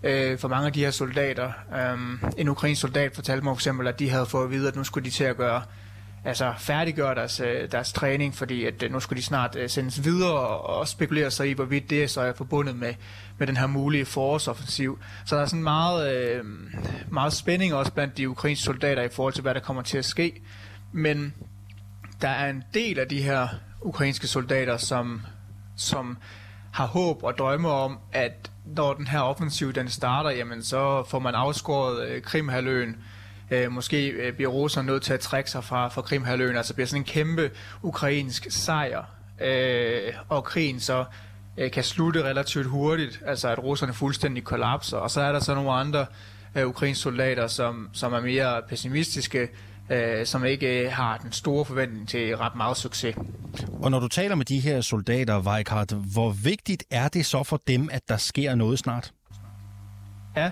øh, 0.02 0.38
for 0.38 0.48
mange 0.48 0.66
af 0.66 0.72
de 0.72 0.84
her 0.84 0.90
soldater. 0.90 1.52
Øh, 1.74 2.30
en 2.38 2.48
ukrainsk 2.48 2.80
soldat 2.80 3.14
fortalte 3.14 3.44
mig 3.44 3.50
for 3.50 3.56
eksempel, 3.56 3.86
at 3.86 3.98
de 3.98 4.10
havde 4.10 4.26
fået 4.26 4.44
at 4.44 4.50
vide, 4.50 4.68
at 4.68 4.76
nu 4.76 4.84
skulle 4.84 5.04
de 5.04 5.10
til 5.10 5.24
at 5.24 5.36
gøre 5.36 5.62
altså 6.24 6.54
færdiggøre 6.58 7.14
deres, 7.14 7.40
øh, 7.40 7.72
deres 7.72 7.92
træning, 7.92 8.34
fordi 8.34 8.64
at 8.64 8.82
øh, 8.82 8.92
nu 8.92 9.00
skulle 9.00 9.16
de 9.16 9.26
snart 9.26 9.56
øh, 9.56 9.68
sendes 9.68 10.04
videre 10.04 10.38
og, 10.48 10.88
spekulere 10.88 11.30
sig 11.30 11.50
i, 11.50 11.52
hvorvidt 11.52 11.90
det 11.90 12.10
så 12.10 12.20
er 12.20 12.32
forbundet 12.32 12.76
med, 12.76 12.94
med 13.38 13.46
den 13.46 13.56
her 13.56 13.66
mulige 13.66 14.04
forårsoffensiv. 14.04 14.98
Så 15.24 15.36
der 15.36 15.42
er 15.42 15.46
sådan 15.46 15.62
meget, 15.62 16.42
meget 17.08 17.32
spænding 17.32 17.74
også 17.74 17.92
blandt 17.92 18.16
de 18.16 18.28
ukrainske 18.28 18.64
soldater 18.64 19.02
i 19.02 19.08
forhold 19.08 19.34
til, 19.34 19.42
hvad 19.42 19.54
der 19.54 19.60
kommer 19.60 19.82
til 19.82 19.98
at 19.98 20.04
ske. 20.04 20.42
Men 20.92 21.34
der 22.20 22.28
er 22.28 22.50
en 22.50 22.64
del 22.74 22.98
af 22.98 23.08
de 23.08 23.22
her 23.22 23.48
ukrainske 23.80 24.26
soldater, 24.26 24.76
som, 24.76 25.22
som 25.76 26.18
har 26.72 26.86
håb 26.86 27.22
og 27.22 27.38
drømme 27.38 27.68
om, 27.68 27.98
at 28.12 28.50
når 28.66 28.94
den 28.94 29.06
her 29.06 29.20
offensiv 29.20 29.72
den 29.72 29.88
starter, 29.88 30.30
jamen 30.30 30.62
så 30.62 31.04
får 31.08 31.18
man 31.18 31.34
afskåret 31.34 32.22
Krimhaløen. 32.22 32.88
Øh, 32.88 32.96
måske 33.70 34.06
øh, 34.08 34.32
bliver 34.32 34.50
Rusland 34.50 34.86
nødt 34.86 35.02
til 35.02 35.12
at 35.12 35.20
trække 35.20 35.50
sig 35.50 35.64
fra, 35.64 35.88
fra 35.88 36.02
Krimhaløen, 36.02 36.56
altså 36.56 36.74
bliver 36.74 36.86
sådan 36.86 37.00
en 37.00 37.04
kæmpe 37.04 37.50
ukrainsk 37.82 38.46
sejr, 38.50 39.04
øh, 39.40 40.14
og 40.28 40.44
krigen 40.44 40.80
så 40.80 41.04
øh, 41.56 41.70
kan 41.70 41.84
slutte 41.84 42.22
relativt 42.22 42.66
hurtigt, 42.66 43.22
altså 43.26 43.48
at 43.48 43.58
russerne 43.58 43.92
fuldstændig 43.92 44.44
kollapser. 44.44 44.96
Og 44.96 45.10
så 45.10 45.20
er 45.20 45.32
der 45.32 45.40
så 45.40 45.54
nogle 45.54 45.72
andre 45.72 46.06
øh, 46.54 46.66
ukrainske 46.66 47.02
soldater, 47.02 47.46
som, 47.46 47.88
som 47.92 48.12
er 48.12 48.20
mere 48.20 48.62
pessimistiske, 48.68 49.48
øh, 49.90 50.26
som 50.26 50.44
ikke 50.44 50.90
har 50.90 51.16
den 51.16 51.32
store 51.32 51.64
forventning 51.64 52.08
til 52.08 52.36
ret 52.36 52.56
meget 52.56 52.76
succes. 52.76 53.16
Og 53.82 53.90
når 53.90 54.00
du 54.00 54.08
taler 54.08 54.34
med 54.34 54.44
de 54.44 54.60
her 54.60 54.80
soldater, 54.80 55.40
Weikart, 55.40 55.92
hvor 56.12 56.30
vigtigt 56.30 56.84
er 56.90 57.08
det 57.08 57.26
så 57.26 57.42
for 57.42 57.60
dem, 57.68 57.88
at 57.92 58.08
der 58.08 58.16
sker 58.16 58.54
noget 58.54 58.78
snart? 58.78 59.12
Ja, 60.36 60.50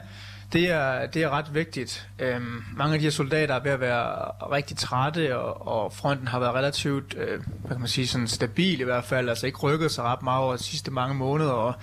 det 0.52 0.70
er, 0.70 1.06
det 1.06 1.22
er 1.22 1.30
ret 1.30 1.54
vigtigt. 1.54 2.08
Øhm, 2.18 2.62
mange 2.76 2.94
af 2.94 2.98
de 2.98 3.04
her 3.04 3.10
soldater 3.10 3.54
er 3.54 3.60
ved 3.60 3.70
at 3.70 3.80
være 3.80 4.30
rigtig 4.52 4.76
trætte, 4.76 5.38
og, 5.38 5.68
og 5.84 5.92
fronten 5.92 6.28
har 6.28 6.38
været 6.38 6.54
relativt, 6.54 7.14
øh, 7.18 7.40
hvad 7.60 7.70
kan 7.70 7.80
man 7.80 7.88
sige, 7.88 8.06
sådan 8.06 8.28
stabil 8.28 8.80
i 8.80 8.84
hvert 8.84 9.04
fald, 9.04 9.28
altså 9.28 9.46
ikke 9.46 9.58
rykket 9.58 9.90
sig 9.90 10.04
ret 10.04 10.22
meget 10.22 10.44
over 10.44 10.56
de 10.56 10.62
sidste 10.62 10.90
mange 10.90 11.14
måneder, 11.14 11.52
og 11.52 11.74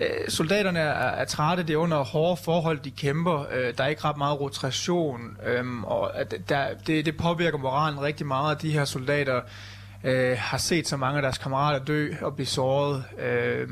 Øh, 0.00 0.28
soldaterne 0.28 0.78
er, 0.78 0.92
er 0.92 1.24
trætte, 1.24 1.62
det 1.62 1.72
er 1.72 1.76
under 1.76 2.04
hårde 2.04 2.42
forhold, 2.44 2.78
de 2.78 2.90
kæmper. 2.90 3.46
Øh, 3.52 3.74
der 3.78 3.84
er 3.84 3.88
ikke 3.88 4.04
ret 4.04 4.16
meget 4.16 4.40
rotation, 4.40 5.36
øh, 5.46 5.82
og 5.82 6.20
at 6.20 6.34
der, 6.48 6.66
det, 6.86 7.06
det 7.06 7.16
påvirker 7.16 7.58
moralen 7.58 8.00
rigtig 8.00 8.26
meget, 8.26 8.56
at 8.56 8.62
de 8.62 8.70
her 8.70 8.84
soldater 8.84 9.40
øh, 10.04 10.36
har 10.38 10.58
set 10.58 10.88
så 10.88 10.96
mange 10.96 11.16
af 11.16 11.22
deres 11.22 11.38
kammerater 11.38 11.84
dø 11.84 12.10
og 12.20 12.34
blive 12.34 12.46
såret. 12.46 13.04
Øh, 13.18 13.68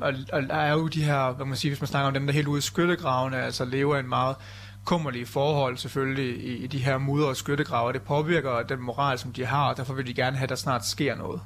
og, 0.00 0.14
og 0.32 0.42
der 0.42 0.54
er 0.54 0.72
jo 0.72 0.88
de 0.88 1.04
her, 1.04 1.32
hvad 1.32 1.46
man 1.46 1.56
siger, 1.56 1.70
hvis 1.70 1.80
man 1.80 1.88
snakker 1.88 2.06
om 2.06 2.14
dem, 2.14 2.26
der 2.26 2.32
helt 2.32 2.48
ude 2.48 2.58
i 2.58 2.62
skyttegravene, 2.62 3.42
altså 3.42 3.64
lever 3.64 3.96
i 3.96 4.00
en 4.00 4.08
meget 4.08 4.36
kummerlige 4.84 5.26
forhold 5.26 5.76
selvfølgelig 5.76 6.44
i, 6.44 6.56
i 6.56 6.66
de 6.66 6.78
her 6.78 6.98
mudder 6.98 7.26
og 7.26 7.36
skyttegrave, 7.36 7.92
det 7.92 8.02
påvirker 8.02 8.62
den 8.62 8.80
moral, 8.80 9.18
som 9.18 9.32
de 9.32 9.46
har, 9.46 9.68
og 9.68 9.76
derfor 9.76 9.94
vil 9.94 10.06
de 10.06 10.14
gerne 10.14 10.36
have, 10.36 10.44
at 10.44 10.48
der 10.48 10.54
snart 10.54 10.86
sker 10.86 11.14
noget. 11.14 11.40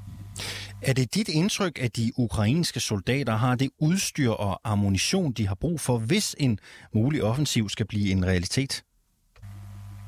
Er 0.82 0.92
det 0.92 1.14
dit 1.14 1.28
indtryk, 1.28 1.78
at 1.82 1.96
de 1.96 2.12
ukrainske 2.16 2.80
soldater 2.80 3.36
har 3.36 3.54
det 3.54 3.70
udstyr 3.78 4.30
og 4.30 4.60
ammunition, 4.64 5.32
de 5.32 5.46
har 5.48 5.54
brug 5.54 5.80
for, 5.80 5.98
hvis 5.98 6.36
en 6.38 6.58
mulig 6.94 7.22
offensiv 7.22 7.68
skal 7.68 7.86
blive 7.86 8.10
en 8.10 8.26
realitet? 8.26 8.82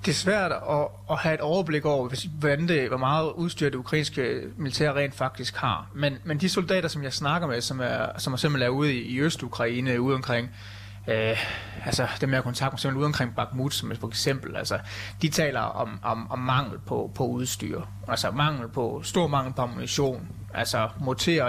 Det 0.04 0.11
er 0.11 0.14
svært 0.14 0.52
at, 0.52 0.88
at 1.11 1.18
have 1.18 1.35
et 1.35 1.40
overblik 1.40 1.85
over, 1.85 2.28
hvordan 2.38 2.68
det, 2.68 2.88
hvor 2.88 2.97
meget 2.97 3.32
udstyr 3.32 3.68
det 3.68 3.78
ukrainske 3.78 4.40
militær 4.56 4.92
rent 4.92 5.14
faktisk 5.14 5.56
har. 5.56 5.90
Men, 5.94 6.18
men 6.25 6.38
de 6.38 6.49
soldater, 6.49 6.88
som 6.88 7.02
jeg 7.02 7.12
snakker 7.12 7.49
med, 7.49 7.61
som 7.61 7.80
er, 7.80 8.18
som 8.18 8.32
er 8.32 8.37
simpelthen 8.37 8.73
er 8.73 8.76
ude 8.76 8.94
i, 8.94 8.99
i 8.99 9.21
Øst-Ukraine, 9.21 10.00
ude 10.00 10.14
omkring 10.14 10.50
Øh, 11.09 11.37
altså 11.87 12.06
dem 12.21 12.30
jeg 12.30 12.37
har 12.37 12.42
kontakt 12.42 12.73
med 12.73 12.78
simpelthen 12.78 12.99
ude 12.99 13.06
omkring 13.06 13.35
Bakhmut 13.35 13.75
som 13.75 13.92
for 14.00 14.09
eksempel, 14.09 14.56
altså 14.56 14.78
de 15.23 15.28
taler 15.28 15.61
om, 15.61 16.00
om, 16.02 16.30
om 16.30 16.38
mangel 16.38 16.78
på, 16.78 17.11
på 17.14 17.26
udstyr, 17.26 17.82
altså 18.09 18.30
mangel 18.30 18.68
på, 18.68 19.00
stor 19.04 19.26
mangel 19.26 19.54
på 19.54 19.62
ammunition, 19.62 20.28
altså 20.54 20.88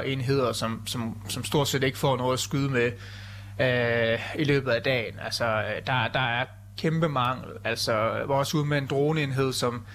enheder, 0.06 0.52
som, 0.52 0.88
som, 0.88 1.18
som 1.30 1.44
stort 1.44 1.68
set 1.68 1.84
ikke 1.84 1.98
får 1.98 2.18
noget 2.18 2.34
at 2.34 2.40
skyde 2.40 2.70
med 2.70 2.92
øh, 3.60 4.20
i 4.36 4.44
løbet 4.44 4.72
af 4.72 4.82
dagen. 4.82 5.20
Altså 5.26 5.46
øh, 5.46 5.88
der, 5.88 6.08
der 6.08 6.20
er 6.20 6.46
kæmpe 6.78 7.10
mangel, 7.10 7.52
altså 7.64 8.24
vores 8.28 8.56
ude 8.56 8.66
med 8.66 8.78
en 8.78 8.88
droneenhed, 8.88 9.54
som 9.54 9.86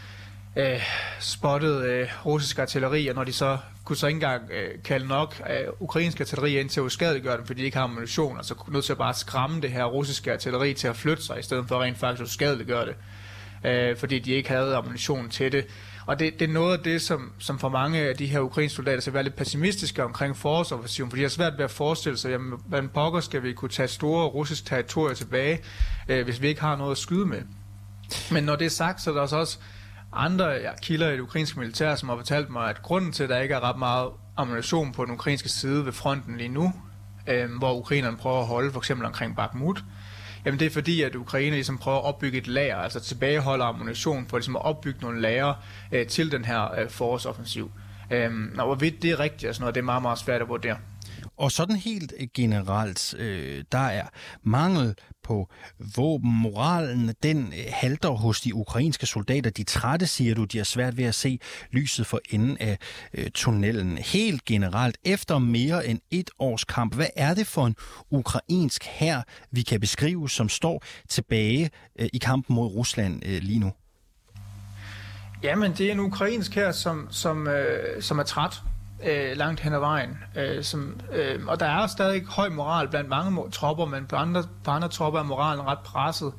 øh, 0.56 0.80
spottede 1.20 1.92
øh, 1.92 2.26
russisk 2.26 2.58
artilleri, 2.58 3.08
og 3.08 3.14
når 3.14 3.24
de 3.24 3.32
så 3.32 3.58
kunne 3.84 3.96
så 3.96 4.06
ikke 4.06 4.16
engang 4.16 4.50
øh, 4.50 4.82
kalde 4.84 5.08
nok 5.08 5.42
øh, 5.50 5.66
ukrainsk 5.80 6.20
artilleri 6.20 6.60
ind 6.60 6.68
til 6.68 6.80
at 6.80 6.84
uskadeliggøre 6.84 7.36
dem, 7.36 7.46
fordi 7.46 7.60
de 7.60 7.64
ikke 7.64 7.76
har 7.76 7.84
ammunition, 7.84 8.36
altså 8.36 8.54
nødt 8.68 8.84
til 8.84 8.92
at 8.92 8.98
bare 8.98 9.14
skræmme 9.14 9.60
det 9.60 9.70
her 9.70 9.84
russiske 9.84 10.32
artilleri 10.32 10.74
til 10.74 10.88
at 10.88 10.96
flytte 10.96 11.22
sig, 11.22 11.38
i 11.38 11.42
stedet 11.42 11.68
for 11.68 11.82
rent 11.82 11.98
faktisk 11.98 12.20
at 12.20 12.26
uskadeliggøre 12.26 12.86
det, 12.86 12.94
øh, 13.64 13.96
fordi 13.96 14.18
de 14.18 14.32
ikke 14.32 14.48
havde 14.48 14.76
ammunition 14.76 15.28
til 15.28 15.52
det. 15.52 15.66
Og 16.08 16.18
det, 16.18 16.40
det 16.40 16.48
er 16.48 16.52
noget 16.52 16.78
af 16.78 16.84
det, 16.84 17.02
som, 17.02 17.32
som 17.38 17.58
for 17.58 17.68
mange 17.68 17.98
af 17.98 18.16
de 18.16 18.26
her 18.26 18.40
ukrainske 18.40 18.76
soldater 18.76 19.00
skal 19.00 19.14
være 19.14 19.22
lidt 19.22 19.36
pessimistiske 19.36 20.04
omkring 20.04 20.36
forårsoffensiven, 20.36 21.10
fordi 21.10 21.20
de 21.20 21.24
har 21.24 21.30
svært 21.30 21.52
ved 21.58 21.64
at 21.64 21.70
forestille 21.70 22.18
sig, 22.18 22.30
jamen, 22.30 22.60
hvordan 22.66 22.88
pokker 22.88 23.20
skal 23.20 23.42
vi 23.42 23.52
kunne 23.52 23.68
tage 23.68 23.88
store 23.88 24.26
russiske 24.26 24.66
territorier 24.68 25.14
tilbage, 25.14 25.60
øh, 26.08 26.24
hvis 26.24 26.42
vi 26.42 26.48
ikke 26.48 26.60
har 26.60 26.76
noget 26.76 26.90
at 26.90 26.98
skyde 26.98 27.26
med. 27.26 27.42
Men 28.32 28.44
når 28.44 28.56
det 28.56 28.64
er 28.64 28.70
sagt, 28.70 29.02
så 29.02 29.10
er 29.10 29.14
der 29.14 29.36
også 29.36 29.58
andre 30.12 30.46
ja, 30.46 30.70
kilder 30.82 31.08
i 31.08 31.12
det 31.12 31.20
ukrainske 31.20 31.58
militær, 31.58 31.94
som 31.94 32.08
har 32.08 32.16
fortalt 32.16 32.50
mig, 32.50 32.70
at 32.70 32.82
grunden 32.82 33.12
til, 33.12 33.22
at 33.22 33.28
der 33.28 33.38
ikke 33.38 33.54
er 33.54 33.60
ret 33.60 33.78
meget 33.78 34.10
ammunition 34.36 34.92
på 34.92 35.04
den 35.04 35.14
ukrainske 35.14 35.48
side 35.48 35.84
ved 35.84 35.92
fronten 35.92 36.36
lige 36.36 36.48
nu, 36.48 36.72
øh, 37.26 37.50
hvor 37.58 37.74
ukrainerne 37.74 38.16
prøver 38.16 38.40
at 38.40 38.46
holde 38.46 38.72
for 38.72 38.80
eksempel 38.80 39.06
omkring 39.06 39.36
Bakhmut, 39.36 39.84
jamen 40.44 40.60
det 40.60 40.66
er 40.66 40.70
fordi, 40.70 41.02
at 41.02 41.14
Ukraine 41.14 41.54
ligesom 41.54 41.78
prøver 41.78 41.98
at 41.98 42.04
opbygge 42.04 42.38
et 42.38 42.46
lager, 42.46 42.76
altså 42.76 43.00
tilbageholder 43.00 43.64
ammunition 43.64 44.26
for 44.28 44.38
ligesom 44.38 44.56
at 44.56 44.64
opbygge 44.64 44.98
nogle 45.02 45.20
lager 45.20 45.54
øh, 45.92 46.06
til 46.06 46.32
den 46.32 46.44
her 46.44 46.80
øh, 46.80 46.90
forårsoffensiv. 46.90 47.70
Øhm, 48.10 48.54
og 48.58 48.66
hvorvidt 48.66 49.02
det 49.02 49.10
er 49.10 49.20
rigtigt, 49.20 49.44
altså 49.44 49.62
noget, 49.62 49.74
det 49.74 49.80
er 49.80 49.84
meget, 49.84 50.02
meget 50.02 50.18
svært 50.18 50.42
at 50.42 50.48
vurdere. 50.48 50.76
Og 51.36 51.52
sådan 51.52 51.76
helt 51.76 52.12
generelt, 52.34 53.14
øh, 53.18 53.64
der 53.72 53.78
er 53.78 54.06
mangel 54.42 54.94
på 55.22 55.50
våben. 55.96 56.32
Moralen, 56.32 57.14
den 57.22 57.46
øh, 57.46 57.64
halter 57.68 58.10
hos 58.10 58.40
de 58.40 58.54
ukrainske 58.54 59.06
soldater. 59.06 59.50
De 59.50 59.64
trætte, 59.64 60.06
siger 60.06 60.34
du, 60.34 60.44
de 60.44 60.56
har 60.56 60.64
svært 60.64 60.96
ved 60.96 61.04
at 61.04 61.14
se 61.14 61.38
lyset 61.70 62.06
for 62.06 62.20
enden 62.30 62.56
af 62.60 62.78
øh, 63.14 63.30
tunnelen. 63.34 63.98
Helt 63.98 64.44
generelt, 64.44 64.96
efter 65.04 65.38
mere 65.38 65.86
end 65.86 66.00
et 66.10 66.30
års 66.38 66.64
kamp, 66.64 66.94
hvad 66.94 67.06
er 67.16 67.34
det 67.34 67.46
for 67.46 67.66
en 67.66 67.76
ukrainsk 68.10 68.84
her, 68.84 69.22
vi 69.50 69.62
kan 69.62 69.80
beskrive, 69.80 70.30
som 70.30 70.48
står 70.48 70.84
tilbage 71.08 71.70
øh, 71.98 72.08
i 72.12 72.18
kampen 72.18 72.56
mod 72.56 72.66
Rusland 72.66 73.22
øh, 73.26 73.42
lige 73.42 73.58
nu? 73.58 73.72
Jamen, 75.42 75.72
det 75.72 75.88
er 75.88 75.92
en 75.92 76.00
ukrainsk 76.00 76.54
her, 76.54 76.72
som, 76.72 77.08
som, 77.10 77.48
øh, 77.48 78.02
som 78.02 78.18
er 78.18 78.22
træt 78.22 78.62
øh, 79.04 79.36
langt 79.36 79.60
hen 79.60 79.72
ad 79.72 79.78
vejen. 79.78 80.18
Øh, 80.36 80.64
som, 80.64 81.00
øh, 81.12 81.46
og 81.46 81.60
der 81.60 81.66
er 81.66 81.86
stadig 81.86 82.24
høj 82.24 82.48
moral 82.48 82.88
blandt 82.88 83.08
mange 83.08 83.50
tropper, 83.50 83.86
men 83.86 84.06
på 84.06 84.16
andre, 84.16 84.44
på 84.64 84.70
andre 84.70 84.88
tropper 84.88 85.20
er 85.20 85.24
moralen 85.24 85.66
ret 85.66 85.78
presset. 85.78 86.32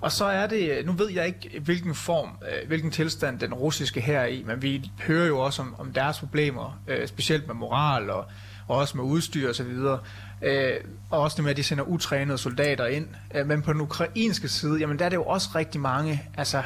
Og 0.00 0.12
så 0.12 0.24
er 0.24 0.46
det, 0.46 0.78
øh, 0.78 0.86
nu 0.86 0.92
ved 0.92 1.10
jeg 1.10 1.26
ikke, 1.26 1.60
hvilken 1.60 1.94
form, 1.94 2.28
øh, 2.42 2.68
hvilken 2.68 2.90
tilstand 2.90 3.38
den 3.38 3.54
russiske 3.54 4.00
her 4.00 4.20
er 4.20 4.26
i, 4.26 4.42
men 4.46 4.62
vi 4.62 4.90
hører 5.06 5.26
jo 5.26 5.38
også 5.38 5.62
om, 5.62 5.74
om 5.78 5.92
deres 5.92 6.18
problemer, 6.18 6.80
øh, 6.88 7.08
specielt 7.08 7.46
med 7.46 7.54
moral 7.54 8.10
og, 8.10 8.24
og 8.68 8.76
også 8.76 8.96
med 8.96 9.04
udstyr 9.04 9.50
osv., 9.50 9.76
øh, 10.42 10.74
og 11.10 11.20
også 11.20 11.34
det 11.34 11.44
med, 11.44 11.50
at 11.50 11.56
de 11.56 11.62
sender 11.62 11.84
utrænede 11.84 12.38
soldater 12.38 12.86
ind. 12.86 13.08
Øh, 13.34 13.46
men 13.46 13.62
på 13.62 13.72
den 13.72 13.80
ukrainske 13.80 14.48
side, 14.48 14.78
jamen 14.78 14.98
der 14.98 15.04
er 15.04 15.08
det 15.08 15.16
jo 15.16 15.24
også 15.24 15.48
rigtig 15.54 15.80
mange 15.80 16.22
altså, 16.36 16.62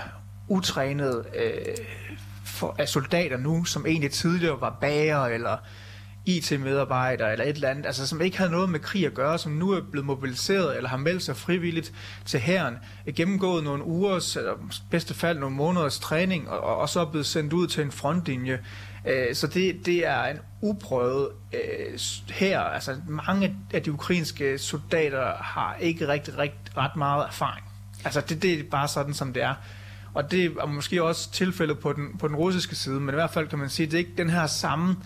utrænede 0.48 1.24
øh, 1.34 1.76
for, 2.44 2.76
af 2.78 2.88
soldater 2.88 3.36
nu, 3.36 3.64
som 3.64 3.86
egentlig 3.86 4.10
tidligere 4.10 4.60
var 4.60 4.78
bager 4.80 5.24
eller 5.26 5.56
IT-medarbejdere 6.26 7.32
eller 7.32 7.44
et 7.44 7.54
eller 7.54 7.68
andet, 7.68 7.86
altså 7.86 8.06
som 8.06 8.20
ikke 8.20 8.38
havde 8.38 8.50
noget 8.50 8.68
med 8.68 8.80
krig 8.80 9.06
at 9.06 9.14
gøre, 9.14 9.38
som 9.38 9.52
nu 9.52 9.70
er 9.70 9.80
blevet 9.90 10.06
mobiliseret 10.06 10.76
eller 10.76 10.88
har 10.88 10.96
meldt 10.96 11.22
sig 11.22 11.36
frivilligt 11.36 11.92
til 12.24 12.40
herren, 12.40 12.76
er 13.06 13.12
gennemgået 13.12 13.64
nogle 13.64 13.84
ugers, 13.84 14.36
eller 14.36 14.52
bedste 14.90 15.14
fald 15.14 15.38
nogle 15.38 15.56
måneders 15.56 15.98
træning, 15.98 16.50
og, 16.50 16.76
og 16.76 16.88
så 16.88 17.00
er 17.00 17.10
blevet 17.10 17.26
sendt 17.26 17.52
ud 17.52 17.66
til 17.66 17.84
en 17.84 17.92
frontlinje. 17.92 18.60
Øh, 19.06 19.34
så 19.34 19.46
det, 19.46 19.86
det 19.86 20.06
er 20.06 20.24
en 20.24 20.38
uprøvet 20.60 21.28
øh, 21.52 21.98
her. 22.30 22.60
Altså 22.60 22.96
mange 23.08 23.56
af 23.74 23.82
de 23.82 23.92
ukrainske 23.92 24.58
soldater 24.58 25.32
har 25.34 25.76
ikke 25.80 26.08
rigtig, 26.08 26.38
rigtig 26.38 26.76
ret 26.76 26.96
meget 26.96 27.26
erfaring. 27.26 27.66
Altså 28.04 28.20
det, 28.20 28.42
det 28.42 28.58
er 28.58 28.62
bare 28.70 28.88
sådan, 28.88 29.14
som 29.14 29.32
det 29.32 29.42
er. 29.42 29.54
Og 30.14 30.30
det 30.30 30.44
er 30.44 30.66
måske 30.66 31.02
også 31.02 31.32
tilfældet 31.32 31.78
på 31.78 31.92
den, 31.92 32.18
på 32.18 32.28
den 32.28 32.36
russiske 32.36 32.74
side, 32.74 33.00
men 33.00 33.08
i 33.08 33.14
hvert 33.14 33.30
fald 33.30 33.48
kan 33.48 33.58
man 33.58 33.68
sige, 33.68 33.86
at 33.86 33.92
det 33.92 33.96
er 33.96 33.98
ikke 33.98 34.16
den 34.18 34.30
her 34.30 34.46
samme 34.46 34.96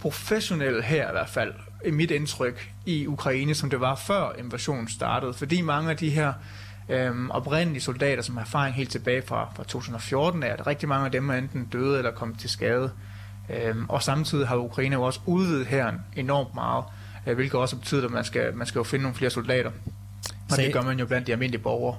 professionelle 0.00 0.82
her 0.82 1.08
i 1.08 1.12
hvert 1.12 1.28
fald, 1.28 1.52
i 1.84 1.90
mit 1.90 2.10
indtryk, 2.10 2.70
i 2.86 3.06
Ukraine, 3.06 3.54
som 3.54 3.70
det 3.70 3.80
var 3.80 3.94
før 3.94 4.32
invasionen 4.38 4.88
startede. 4.88 5.34
Fordi 5.34 5.60
mange 5.60 5.90
af 5.90 5.96
de 5.96 6.10
her 6.10 6.32
øhm, 6.88 7.30
oprindelige 7.30 7.82
soldater, 7.82 8.22
som 8.22 8.36
har 8.36 8.44
erfaring 8.44 8.74
helt 8.74 8.90
tilbage 8.90 9.22
fra, 9.26 9.52
fra 9.56 9.64
2014, 9.64 10.42
er 10.42 10.52
at 10.52 10.66
rigtig 10.66 10.88
mange 10.88 11.06
af 11.06 11.12
dem 11.12 11.30
er 11.30 11.34
enten 11.34 11.64
døde 11.64 11.98
eller 11.98 12.10
kommet 12.10 12.38
til 12.38 12.50
skade. 12.50 12.90
Øhm, 13.50 13.86
og 13.88 14.02
samtidig 14.02 14.48
har 14.48 14.56
Ukraine 14.56 14.94
jo 14.94 15.02
også 15.02 15.20
udvidet 15.26 15.66
her 15.66 15.92
enormt 16.16 16.54
meget, 16.54 16.84
øh, 17.26 17.34
hvilket 17.34 17.60
også 17.60 17.76
betyder, 17.76 18.04
at 18.04 18.10
man 18.10 18.24
skal, 18.24 18.56
man 18.56 18.66
skal 18.66 18.78
jo 18.78 18.84
finde 18.84 19.02
nogle 19.02 19.16
flere 19.16 19.30
soldater. 19.30 19.70
Og 20.50 20.56
det 20.56 20.72
gør 20.72 20.82
man 20.82 20.98
jo 20.98 21.06
blandt 21.06 21.26
de 21.26 21.32
almindelige 21.32 21.62
borgere. 21.62 21.96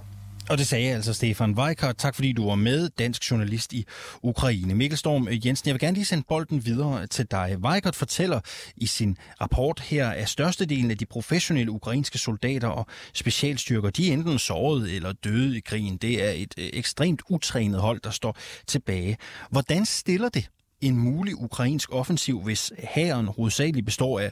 Og 0.49 0.57
det 0.57 0.67
sagde 0.67 0.93
altså 0.93 1.13
Stefan 1.13 1.51
Weikert. 1.51 1.97
Tak 1.97 2.15
fordi 2.15 2.31
du 2.31 2.47
var 2.49 2.55
med, 2.55 2.89
dansk 2.89 3.31
journalist 3.31 3.73
i 3.73 3.85
Ukraine. 4.23 4.75
Mikkel 4.75 4.97
Storm 4.97 5.27
øh, 5.27 5.47
Jensen, 5.47 5.67
jeg 5.67 5.73
vil 5.73 5.79
gerne 5.79 5.93
lige 5.93 6.05
sende 6.05 6.23
bolden 6.27 6.65
videre 6.65 7.07
til 7.07 7.25
dig. 7.31 7.57
Weikert 7.57 7.95
fortæller 7.95 8.39
i 8.75 8.85
sin 8.85 9.17
rapport 9.41 9.79
her, 9.79 10.09
at 10.09 10.29
størstedelen 10.29 10.91
af 10.91 10.97
de 10.97 11.05
professionelle 11.05 11.71
ukrainske 11.71 12.17
soldater 12.17 12.67
og 12.67 12.85
specialstyrker, 13.13 13.89
de 13.89 14.09
er 14.09 14.13
enten 14.13 14.39
såret 14.39 14.95
eller 14.95 15.11
døde 15.11 15.57
i 15.57 15.59
krigen. 15.59 15.97
Det 15.97 16.23
er 16.23 16.31
et 16.31 16.53
øh, 16.57 16.69
ekstremt 16.73 17.21
utrænet 17.29 17.81
hold, 17.81 18.01
der 18.01 18.11
står 18.11 18.37
tilbage. 18.67 19.17
Hvordan 19.49 19.85
stiller 19.85 20.29
det 20.29 20.49
en 20.81 20.97
mulig 20.97 21.35
ukrainsk 21.35 21.93
offensiv, 21.93 22.41
hvis 22.41 22.71
hæren 22.79 23.27
hovedsageligt 23.27 23.85
består 23.85 24.19
af 24.19 24.31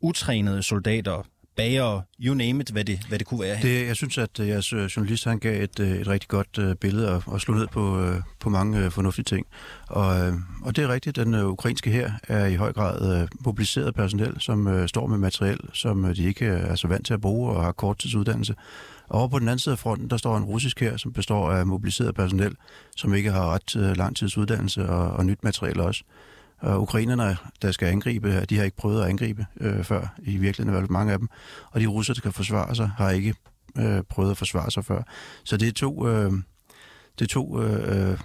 utrænede 0.00 0.62
soldater, 0.62 1.22
bager, 1.56 2.00
you 2.20 2.34
name 2.34 2.60
it, 2.60 2.70
hvad 2.70 2.84
det, 2.84 3.00
hvad 3.08 3.18
det 3.18 3.26
kunne 3.26 3.40
være. 3.40 3.58
Det, 3.62 3.86
jeg 3.86 3.96
synes, 3.96 4.18
at 4.18 4.40
øh, 4.40 4.48
jeres 4.48 4.72
øh, 4.72 4.84
journalist 4.84 5.24
han 5.24 5.38
gav 5.38 5.62
et, 5.62 5.80
øh, 5.80 5.90
et 5.90 6.08
rigtig 6.08 6.28
godt 6.28 6.80
billede 6.80 7.14
og, 7.14 7.22
og 7.26 7.40
slog 7.40 7.56
ned 7.56 7.66
på, 7.66 8.14
på 8.40 8.48
mange 8.48 8.90
fornuftige 8.90 9.24
ting. 9.24 9.46
Og, 9.88 10.14
og 10.62 10.76
det 10.76 10.84
er 10.84 10.88
rigtigt, 10.88 11.16
den 11.16 11.34
ukrainske 11.34 11.90
her 11.90 12.12
er 12.28 12.46
i 12.46 12.54
høj 12.54 12.72
grad 12.72 13.28
mobiliseret 13.40 13.94
personel, 13.94 14.40
som 14.40 14.88
står 14.88 15.06
med 15.06 15.18
materiel, 15.18 15.58
som 15.72 16.14
de 16.14 16.24
ikke 16.24 16.46
er 16.46 16.74
så 16.74 16.88
vant 16.88 17.06
til 17.06 17.14
at 17.14 17.20
bruge 17.20 17.52
og 17.52 17.64
har 17.64 17.72
korttidsuddannelse. 17.72 18.54
Og 19.08 19.18
over 19.18 19.28
på 19.28 19.38
den 19.38 19.48
anden 19.48 19.58
side 19.58 19.72
af 19.72 19.78
fronten, 19.78 20.10
der 20.10 20.16
står 20.16 20.36
en 20.36 20.44
russisk 20.44 20.80
her, 20.80 20.96
som 20.96 21.12
består 21.12 21.50
af 21.50 21.66
mobiliseret 21.66 22.14
personel, 22.14 22.56
som 22.96 23.14
ikke 23.14 23.30
har 23.30 23.54
ret 23.54 23.96
lang 23.96 24.16
tids 24.16 24.36
uddannelse 24.38 24.88
og, 24.88 25.10
og 25.10 25.26
nyt 25.26 25.44
materiel 25.44 25.80
også. 25.80 26.04
Og 26.58 26.82
ukrainerne, 26.82 27.36
der 27.62 27.72
skal 27.72 27.88
angribe, 27.88 28.44
de 28.44 28.56
har 28.56 28.64
ikke 28.64 28.76
prøvet 28.76 29.02
at 29.02 29.08
angribe 29.08 29.46
øh, 29.60 29.84
før, 29.84 30.14
i 30.22 30.36
virkeligheden 30.36 30.84
i 30.84 30.86
mange 30.90 31.12
af 31.12 31.18
dem. 31.18 31.28
Og 31.70 31.80
de 31.80 31.86
russere, 31.86 32.14
der 32.14 32.18
skal 32.18 32.32
forsvare 32.32 32.74
sig, 32.74 32.90
har 32.96 33.10
ikke 33.10 33.34
øh, 33.78 34.02
prøvet 34.02 34.30
at 34.30 34.36
forsvare 34.36 34.70
sig 34.70 34.84
før. 34.84 35.02
Så 35.44 35.56
det 35.56 35.68
er 35.68 35.72
to, 35.72 36.08
øh, 36.08 36.32
det 37.18 37.24
er 37.24 37.28
to 37.28 37.62
øh, 37.62 38.10
øh, 38.10 38.18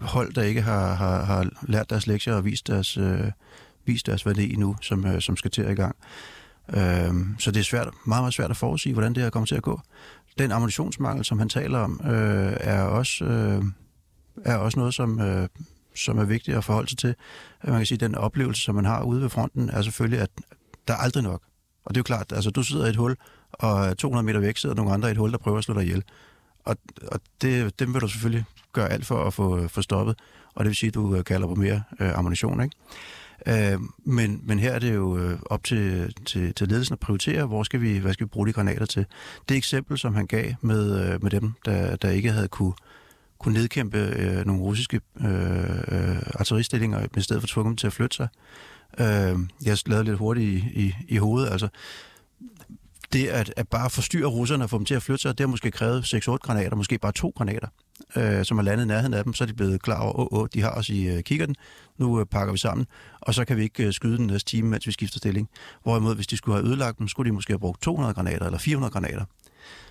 hold, 0.00 0.32
der 0.32 0.42
ikke 0.42 0.62
har, 0.62 0.94
har, 0.94 1.24
har 1.24 1.48
lært 1.62 1.90
deres 1.90 2.06
lektier 2.06 2.34
og 2.34 2.44
vist 2.44 2.66
deres, 2.66 2.96
øh, 2.96 3.30
vist 3.84 4.06
deres 4.06 4.26
værdi 4.26 4.56
nu, 4.56 4.76
som, 4.80 5.06
øh, 5.06 5.20
som 5.20 5.36
skal 5.36 5.50
til 5.50 5.62
at 5.62 5.72
i 5.72 5.74
gang. 5.74 5.96
Øh, 6.68 7.14
så 7.38 7.50
det 7.50 7.60
er 7.60 7.64
svært, 7.64 7.88
meget, 8.06 8.22
meget 8.22 8.34
svært 8.34 8.50
at 8.50 8.56
forudsige, 8.56 8.92
hvordan 8.92 9.14
det 9.14 9.22
her 9.22 9.30
kommer 9.30 9.46
til 9.46 9.54
at 9.54 9.62
gå. 9.62 9.80
Den 10.38 10.52
ammunitionsmangel, 10.52 11.24
som 11.24 11.38
han 11.38 11.48
taler 11.48 11.78
om, 11.78 12.00
øh, 12.04 12.56
er, 12.60 12.82
også, 12.82 13.24
øh, 13.24 13.64
er 14.44 14.56
også 14.56 14.78
noget, 14.78 14.94
som, 14.94 15.20
øh, 15.20 15.48
som 15.98 16.18
er 16.18 16.24
vigtigt 16.24 16.56
at 16.56 16.64
forholde 16.64 16.88
sig 16.88 16.98
til. 16.98 17.14
Øh, 17.64 17.70
man 17.70 17.78
kan 17.78 17.86
sige, 17.86 17.96
at 17.96 18.00
den 18.00 18.14
oplevelse, 18.14 18.62
som 18.62 18.74
man 18.74 18.84
har 18.84 19.02
ude 19.02 19.22
ved 19.22 19.30
fronten, 19.30 19.70
er 19.70 19.82
selvfølgelig, 19.82 20.20
at 20.20 20.30
der 20.88 20.94
er 20.94 20.98
aldrig 20.98 21.22
nok. 21.22 21.42
Og 21.84 21.94
det 21.94 21.96
er 21.96 22.00
jo 22.00 22.04
klart, 22.04 22.32
altså 22.32 22.50
du 22.50 22.62
sidder 22.62 22.86
i 22.86 22.88
et 22.88 22.96
hul, 22.96 23.16
og 23.52 23.98
200 23.98 24.26
meter 24.26 24.40
væk 24.40 24.56
sidder 24.56 24.74
nogle 24.74 24.92
andre 24.92 25.08
i 25.08 25.10
et 25.10 25.16
hul, 25.16 25.32
der 25.32 25.38
prøver 25.38 25.58
at 25.58 25.64
slå 25.64 25.74
dig 25.74 25.82
ihjel. 25.82 26.02
Og, 26.64 26.76
og 27.12 27.20
det, 27.42 27.78
dem 27.78 27.94
vil 27.94 28.00
du 28.00 28.08
selvfølgelig 28.08 28.44
gøre 28.72 28.92
alt 28.92 29.06
for 29.06 29.24
at 29.24 29.34
få, 29.34 29.68
få 29.68 29.82
stoppet, 29.82 30.18
og 30.54 30.64
det 30.64 30.68
vil 30.68 30.76
sige, 30.76 30.88
at 30.88 30.94
du 30.94 31.14
øh, 31.14 31.24
kalder 31.24 31.46
på 31.46 31.54
mere 31.54 31.82
øh, 32.00 32.18
ammunition, 32.18 32.62
ikke? 32.62 32.76
Øh, 33.46 33.80
men, 34.04 34.40
men 34.44 34.58
her 34.58 34.72
er 34.72 34.78
det 34.78 34.94
jo 34.94 35.18
øh, 35.18 35.38
op 35.46 35.64
til, 35.64 36.14
til, 36.26 36.54
til 36.54 36.68
ledelsen 36.68 36.92
at 36.92 37.00
prioritere, 37.00 37.46
hvor 37.46 37.62
skal 37.62 37.80
vi, 37.80 37.98
hvad 37.98 38.12
skal 38.12 38.24
vi 38.24 38.28
bruge 38.28 38.46
de 38.46 38.52
granater 38.52 38.86
til. 38.86 39.06
Det 39.48 39.56
eksempel, 39.56 39.98
som 39.98 40.14
han 40.14 40.26
gav 40.26 40.52
med, 40.60 41.18
med 41.18 41.30
dem, 41.30 41.52
der, 41.64 41.96
der 41.96 42.10
ikke 42.10 42.32
havde 42.32 42.48
kunne 42.48 42.72
kunne 43.40 43.54
nedkæmpe 43.54 43.98
øh, 43.98 44.46
nogle 44.46 44.62
russiske 44.62 45.00
øh, 45.20 45.70
øh, 45.88 46.22
artilleristillinger, 46.34 47.06
i 47.16 47.20
stedet 47.20 47.42
for 47.42 47.46
tvunget 47.46 47.78
til 47.78 47.86
at 47.86 47.92
flytte 47.92 48.16
sig. 48.16 48.28
Øh, 48.98 49.38
jeg 49.64 49.78
lavede 49.86 50.04
lidt 50.04 50.18
hurtigt 50.18 50.46
i, 50.46 50.84
i, 50.86 50.94
i 51.08 51.16
hovedet. 51.16 51.50
Altså, 51.52 51.68
det 53.12 53.26
at, 53.26 53.52
at 53.56 53.68
bare 53.68 53.90
forstyrre 53.90 54.26
russerne 54.26 54.64
og 54.64 54.70
få 54.70 54.78
dem 54.78 54.84
til 54.84 54.94
at 54.94 55.02
flytte 55.02 55.22
sig, 55.22 55.38
det 55.38 55.44
har 55.44 55.48
måske 55.48 55.70
krævet 55.70 56.14
6-8 56.14 56.36
granater, 56.36 56.76
måske 56.76 56.98
bare 56.98 57.12
to 57.12 57.32
granater, 57.36 57.68
øh, 58.16 58.44
som 58.44 58.58
er 58.58 58.62
landet 58.62 58.84
i 58.84 58.88
nærheden 58.88 59.14
af 59.14 59.24
dem. 59.24 59.34
Så 59.34 59.44
er 59.44 59.46
de 59.46 59.54
blevet 59.54 59.82
klar 59.82 60.00
over, 60.00 60.32
åh, 60.32 60.40
åh 60.40 60.48
de 60.54 60.62
har 60.62 60.70
os 60.70 60.88
i 60.88 61.08
øh, 61.08 61.22
kikkerten, 61.22 61.56
nu 61.98 62.20
øh, 62.20 62.26
pakker 62.26 62.52
vi 62.52 62.58
sammen, 62.58 62.86
og 63.20 63.34
så 63.34 63.44
kan 63.44 63.56
vi 63.56 63.62
ikke 63.62 63.86
øh, 63.86 63.92
skyde 63.92 64.16
den 64.16 64.26
næste 64.26 64.50
time, 64.50 64.68
mens 64.68 64.86
vi 64.86 64.92
skifter 64.92 65.18
stilling. 65.18 65.48
Hvorimod, 65.82 66.14
hvis 66.14 66.26
de 66.26 66.36
skulle 66.36 66.56
have 66.58 66.68
ødelagt 66.68 66.98
dem, 66.98 67.08
skulle 67.08 67.30
de 67.30 67.34
måske 67.34 67.52
have 67.52 67.58
brugt 67.58 67.82
200 67.82 68.14
granater 68.14 68.46
eller 68.46 68.58
400 68.58 68.92
granater. 68.92 69.24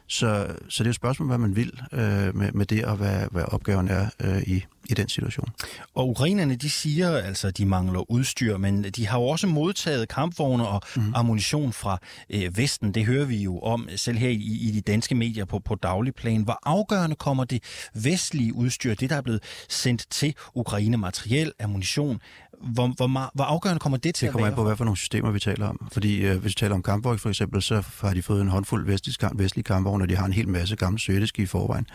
Så, 0.07 0.55
så 0.69 0.83
det 0.83 0.87
er 0.87 0.89
et 0.89 0.95
spørgsmål, 0.95 1.27
hvad 1.27 1.37
man 1.37 1.55
vil 1.55 1.79
øh, 1.93 2.35
med, 2.35 2.51
med 2.51 2.65
det, 2.65 2.85
og 2.85 2.95
hvad, 2.97 3.27
hvad 3.31 3.43
opgaven 3.47 3.87
er 3.87 4.09
øh, 4.21 4.41
i, 4.41 4.65
i 4.89 4.93
den 4.93 5.09
situation. 5.09 5.49
Og 5.95 6.09
ukrainerne, 6.09 6.55
de 6.55 6.69
siger 6.69 7.17
altså, 7.17 7.47
at 7.47 7.57
de 7.57 7.65
mangler 7.65 8.11
udstyr, 8.11 8.57
men 8.57 8.83
de 8.83 9.07
har 9.07 9.19
jo 9.19 9.25
også 9.25 9.47
modtaget 9.47 10.09
kampvogne 10.09 10.67
og 10.67 10.81
mm. 10.95 11.13
ammunition 11.15 11.73
fra 11.73 11.97
øh, 12.29 12.57
Vesten. 12.57 12.93
Det 12.93 13.05
hører 13.05 13.25
vi 13.25 13.37
jo 13.37 13.59
om 13.59 13.89
selv 13.95 14.17
her 14.17 14.29
i, 14.29 14.57
i 14.61 14.71
de 14.71 14.81
danske 14.81 15.15
medier 15.15 15.45
på, 15.45 15.59
på 15.59 15.75
daglig 15.75 16.15
plan. 16.15 16.41
Hvor 16.41 16.59
afgørende 16.63 17.15
kommer 17.15 17.43
det 17.43 17.63
vestlige 17.93 18.55
udstyr, 18.55 18.93
det 18.93 19.09
der 19.09 19.15
er 19.15 19.21
blevet 19.21 19.43
sendt 19.69 20.05
til 20.09 20.35
Ukraine, 20.53 20.97
materiel, 20.97 21.51
ammunition, 21.59 22.19
hvor, 22.61 22.87
hvor, 22.87 23.31
hvor 23.33 23.43
afgørende 23.43 23.79
kommer 23.79 23.97
det 23.97 24.15
til 24.15 24.25
Det 24.25 24.31
kommer 24.31 24.47
an 24.47 24.55
på, 24.55 24.63
hvad 24.63 24.75
for 24.75 24.83
nogle 24.83 24.97
systemer 24.97 25.31
vi 25.31 25.39
taler 25.39 25.67
om. 25.67 25.87
Fordi 25.91 26.17
øh, 26.21 26.37
hvis 26.37 26.49
vi 26.49 26.53
taler 26.53 26.75
om 26.75 26.83
kampvogne 26.83 27.19
for 27.19 27.29
eksempel, 27.29 27.61
så 27.61 27.83
har 28.01 28.13
de 28.13 28.21
fået 28.21 28.41
en 28.41 28.47
håndfuld 28.47 28.85
vestlige, 28.85 29.15
kamp, 29.15 29.39
vestlige 29.39 29.63
kampvogne, 29.63 30.03
og 30.03 30.09
de 30.09 30.15
har 30.15 30.25
en 30.25 30.33
hel 30.33 30.47
masse 30.47 30.75
gamle 30.75 30.99
sovjetiske 30.99 31.41
i 31.41 31.45
forvejen. 31.45 31.87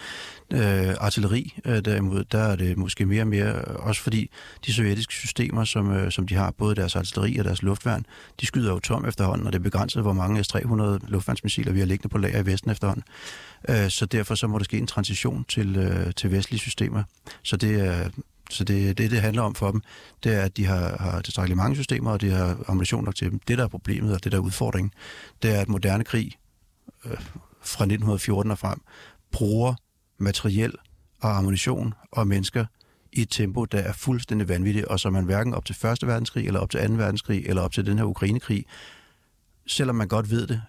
Øh, 0.52 0.94
artilleri 1.00 1.59
øh, 1.64 1.85
derimod, 1.85 2.24
der 2.24 2.38
er 2.38 2.57
det 2.57 2.78
måske 2.83 3.07
mere 3.07 3.23
og 3.23 3.27
mere, 3.27 3.55
også 3.64 4.03
fordi 4.03 4.31
de 4.66 4.73
sovjetiske 4.73 5.12
systemer, 5.12 5.64
som, 5.64 5.90
øh, 5.90 6.12
som 6.12 6.27
de 6.27 6.35
har, 6.35 6.51
både 6.51 6.75
deres 6.75 6.97
artilleri 6.97 7.38
og 7.38 7.45
deres 7.45 7.62
luftværn, 7.62 8.07
de 8.40 8.47
skyder 8.47 8.73
jo 8.73 8.79
tom 8.79 9.05
efterhånden, 9.05 9.47
og 9.47 9.53
det 9.53 9.59
er 9.59 9.62
begrænset, 9.62 10.03
hvor 10.03 10.12
mange 10.12 10.45
S-300 10.45 11.11
luftværnsmissiler 11.11 11.73
vi 11.73 11.79
har 11.79 11.87
liggende 11.87 12.09
på 12.09 12.18
lager 12.18 12.38
i 12.38 12.47
Vesten 12.47 12.71
efterhånden. 12.71 13.05
Øh, 13.68 13.90
så 13.90 14.07
derfor 14.07 14.35
så 14.35 14.47
må 14.47 14.59
der 14.59 14.64
ske 14.64 14.79
en 14.79 14.87
transition 14.87 15.45
til, 15.45 15.77
øh, 15.77 16.14
til 16.14 16.31
vestlige 16.31 16.61
systemer. 16.61 17.03
Så 17.42 17.57
det 17.57 17.81
er, 17.81 18.09
så 18.51 18.64
det, 18.64 18.99
det, 18.99 19.11
det 19.11 19.21
handler 19.21 19.42
om 19.42 19.55
for 19.55 19.71
dem, 19.71 19.83
det 20.25 20.35
er, 20.35 20.40
at 20.40 20.57
de 20.57 20.66
har, 20.66 20.97
har 21.01 21.21
tilstrækkeligt 21.21 21.57
mange 21.57 21.77
systemer, 21.77 22.11
og 22.11 22.21
de 22.21 22.31
har 22.31 22.59
ammunition 22.68 23.05
nok 23.05 23.14
til 23.14 23.31
dem. 23.31 23.40
Det, 23.49 23.59
der 23.59 23.64
er 23.64 23.68
problemet, 23.68 24.14
og 24.14 24.25
det, 24.25 24.33
der 24.33 24.38
er 24.38 24.42
udfordringen, 24.42 24.92
det 25.42 25.57
er, 25.57 25.61
at 25.61 25.68
moderne 25.68 26.05
krig 26.05 26.33
øh, 27.05 27.12
fra 27.62 27.85
1914 27.85 28.51
og 28.51 28.59
frem 28.59 28.81
bruger 29.33 29.75
materiel 30.18 30.73
og 31.23 31.37
ammunition 31.37 31.95
og 32.11 32.27
mennesker 32.27 32.65
i 33.13 33.21
et 33.23 33.31
tempo, 33.31 33.65
der 33.65 33.79
er 33.79 33.93
fuldstændig 33.93 34.49
vanvittigt, 34.49 34.87
og 34.87 35.01
som 35.01 35.13
man 35.13 35.25
hverken 35.25 35.55
op 35.55 35.65
til 35.65 35.87
1. 35.87 36.07
verdenskrig, 36.07 36.47
eller 36.47 36.61
op 36.61 36.71
til 36.71 36.89
2. 36.89 36.95
verdenskrig, 36.95 37.47
eller 37.47 37.63
op 37.63 37.73
til 37.73 37.87
den 37.87 37.99
her 37.99 38.05
Ukrainekrig, 38.05 38.65
selvom 39.67 39.97
man 39.97 40.09
godt 40.09 40.31
ved 40.31 40.47
det, 40.47 40.63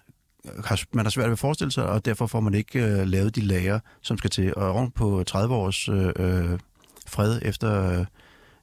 har, 0.64 0.82
man 0.92 1.04
har 1.04 1.10
svært 1.10 1.26
ved 1.26 1.32
at 1.32 1.38
forestille 1.38 1.72
sig, 1.72 1.86
og 1.86 2.04
derfor 2.04 2.26
får 2.26 2.40
man 2.40 2.54
ikke 2.54 2.84
øh, 2.84 3.06
lavet 3.06 3.36
de 3.36 3.40
lager, 3.40 3.80
som 4.02 4.18
skal 4.18 4.30
til. 4.30 4.54
Og 4.54 4.72
oven 4.72 4.90
på 4.90 5.24
30 5.26 5.54
års 5.54 5.88
øh, 5.88 6.12
øh, 6.16 6.58
fred 7.06 7.38
efter, 7.42 7.98
øh, 7.98 8.06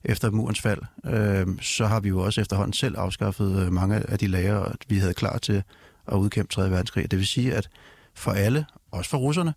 efter 0.04 0.32
murens 0.32 0.62
fald, 0.62 0.82
øh, 1.06 1.48
så 1.62 1.86
har 1.86 2.00
vi 2.00 2.10
jo 2.10 2.20
også 2.20 2.42
efterhånden 2.42 2.74
selv 2.74 2.98
afskaffet 2.98 3.66
øh, 3.66 3.74
mange 3.74 3.96
af 3.96 4.20
de 4.20 4.28
lager, 4.28 4.72
vi 4.88 4.98
havde 4.98 5.14
klar 5.14 5.38
til 5.38 5.64
at 6.08 6.16
udkæmpe 6.16 6.54
3. 6.54 6.72
verdenskrig. 6.72 7.12
Det 7.12 7.20
vil 7.20 7.28
sige, 7.28 7.54
at 7.54 7.70
for 8.14 8.32
alle, 8.32 8.66
også 8.92 9.10
for 9.10 9.18
russerne, 9.18 9.54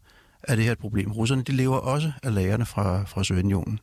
er 0.49 0.57
det 0.57 0.65
her 0.65 0.73
et 0.73 0.79
problem. 0.79 1.13
Russerne 1.13 1.43
de 1.43 1.53
lever 1.53 1.77
også 1.77 2.13
af 2.23 2.35
lærerne 2.35 2.67
fra, 2.67 3.05
fra 3.05 3.25
Sovjetunionen. 3.25 3.81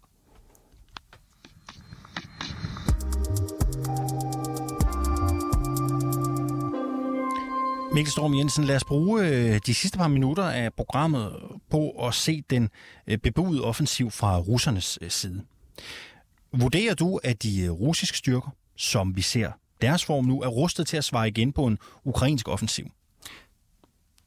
Mikkel 7.93 8.11
Storm 8.11 8.35
Jensen, 8.35 8.63
lad 8.63 8.75
os 8.75 8.83
bruge 8.83 9.27
øh, 9.27 9.59
de 9.65 9.73
sidste 9.73 9.97
par 9.97 10.07
minutter 10.07 10.43
af 10.43 10.73
programmet 10.73 11.33
på 11.69 11.89
at 11.89 12.13
se 12.13 12.43
den 12.49 12.69
øh, 13.07 13.17
bebudede 13.17 13.63
offensiv 13.63 14.11
fra 14.11 14.37
russernes 14.37 14.99
øh, 15.01 15.09
side. 15.09 15.43
Vurderer 16.53 16.93
du, 16.93 17.19
at 17.23 17.43
de 17.43 17.69
russiske 17.69 18.17
styrker 18.17 18.49
som 18.81 19.15
vi 19.15 19.21
ser 19.21 19.51
deres 19.81 20.05
form 20.05 20.25
nu, 20.25 20.41
er 20.41 20.47
rustet 20.47 20.87
til 20.87 20.97
at 20.97 21.03
svare 21.03 21.27
igen 21.27 21.53
på 21.53 21.65
en 21.65 21.77
ukrainsk 22.03 22.47
offensiv? 22.47 22.91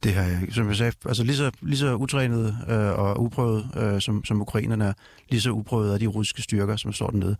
Det 0.05 0.15
har 0.15 0.23
jeg, 0.23 0.41
som 0.51 0.69
jeg 0.69 0.77
sagde, 0.77 0.93
altså 1.07 1.25
lige 1.25 1.37
så, 1.37 1.51
lige 1.61 1.79
så 1.79 1.95
utrænet 1.95 2.59
øh, 2.69 2.99
og 2.99 3.23
uprøvet, 3.23 3.71
øh, 3.77 4.01
som, 4.01 4.25
som 4.25 4.41
ukrainerne 4.41 4.85
er, 4.85 4.93
lige 5.29 5.41
så 5.41 5.51
uprøvet 5.51 5.95
er 5.95 5.99
de 5.99 6.07
russiske 6.07 6.43
styrker, 6.43 6.77
som 6.77 6.93
står 6.93 7.11
dernede 7.11 7.37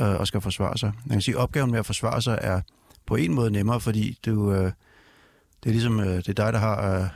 øh, 0.00 0.20
og 0.20 0.26
skal 0.26 0.40
forsvare 0.40 0.78
sig. 0.78 0.92
Man 1.04 1.14
kan 1.14 1.22
sige, 1.22 1.34
at 1.34 1.40
opgaven 1.40 1.70
med 1.70 1.78
at 1.78 1.86
forsvare 1.86 2.22
sig 2.22 2.38
er 2.40 2.60
på 3.06 3.16
en 3.16 3.34
måde 3.34 3.50
nemmere, 3.50 3.80
fordi 3.80 4.18
du, 4.26 4.52
øh, 4.52 4.72
det 5.62 5.68
er 5.68 5.70
ligesom, 5.70 6.00
øh, 6.00 6.06
det 6.06 6.28
er 6.28 6.32
dig, 6.32 6.52
der 6.52 6.58
har... 6.58 7.00
Øh, 7.00 7.08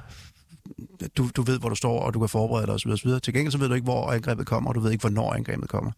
du, 1.17 1.31
du 1.37 1.43
ved, 1.43 1.59
hvor 1.59 1.69
du 1.69 1.75
står, 1.75 2.01
og 2.01 2.15
du 2.15 2.19
kan 2.19 2.29
forberede 2.29 2.67
dig 2.67 2.75
osv. 2.75 2.91
osv. 2.91 3.11
Til 3.23 3.35
gengæld 3.35 3.53
så 3.53 3.59
ved 3.59 3.69
du 3.69 3.75
ikke, 3.75 3.85
hvor 3.85 4.11
angrebet 4.11 4.47
kommer, 4.47 4.71
og 4.71 4.75
du 4.75 4.81
ved 4.81 4.91
ikke, 4.93 5.03
hvornår 5.03 5.33
angrebet 5.33 5.69
kommer. 5.69 5.93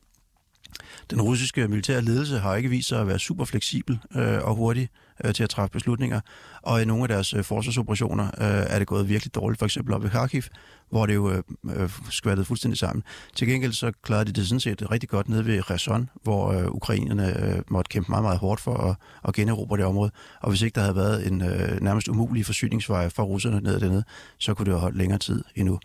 Den 1.10 1.22
russiske 1.22 1.68
militære 1.68 2.02
ledelse 2.02 2.38
har 2.38 2.56
ikke 2.56 2.68
vist 2.68 2.88
sig 2.88 3.00
at 3.00 3.06
være 3.06 3.18
super 3.18 3.44
fleksibel 3.44 3.98
øh, 4.14 4.38
og 4.42 4.54
hurtig 4.54 4.88
øh, 5.24 5.34
til 5.34 5.42
at 5.42 5.50
træffe 5.50 5.72
beslutninger, 5.72 6.20
og 6.62 6.82
i 6.82 6.84
nogle 6.84 7.02
af 7.02 7.08
deres 7.08 7.34
øh, 7.34 7.44
forsvarsoperationer 7.44 8.24
øh, 8.24 8.66
er 8.74 8.78
det 8.78 8.88
gået 8.88 9.08
virkelig 9.08 9.34
dårligt, 9.34 9.58
for 9.58 9.66
eksempel 9.66 9.94
op 9.94 10.04
i 10.04 10.08
Kharkiv, 10.08 10.42
hvor 10.90 11.06
det 11.06 11.14
jo 11.14 11.30
øh, 11.30 11.42
øh, 11.76 11.90
skvattede 12.10 12.44
fuldstændig 12.44 12.78
sammen. 12.78 13.02
Til 13.34 13.48
gengæld 13.48 13.72
så 13.72 13.92
klarede 14.02 14.24
de 14.24 14.32
det 14.32 14.48
sådan 14.48 14.60
set 14.60 14.90
rigtig 14.90 15.08
godt 15.08 15.28
nede 15.28 15.46
ved 15.46 15.62
Kherson, 15.62 16.10
hvor 16.22 16.52
øh, 16.52 16.66
ukrainerne 16.66 17.44
øh, 17.44 17.62
måtte 17.68 17.88
kæmpe 17.88 18.10
meget, 18.10 18.22
meget 18.22 18.38
hårdt 18.38 18.60
for 18.60 18.76
at, 18.76 18.96
at 19.28 19.34
generobre 19.34 19.76
det 19.76 19.84
område, 19.84 20.10
og 20.40 20.48
hvis 20.48 20.62
ikke 20.62 20.74
der 20.74 20.80
havde 20.80 20.96
været 20.96 21.26
en 21.26 21.42
øh, 21.42 21.80
nærmest 21.82 22.08
umulig 22.08 22.46
forsyningsvej 22.46 23.08
for 23.08 23.22
russerne 23.22 23.60
ned 23.60 23.80
dernede, 23.80 24.04
så 24.38 24.54
kunne 24.54 24.64
det 24.64 24.72
have 24.72 24.80
holdt 24.80 24.96
længere 24.96 25.18
tid 25.18 25.44
endnu. 25.54 25.78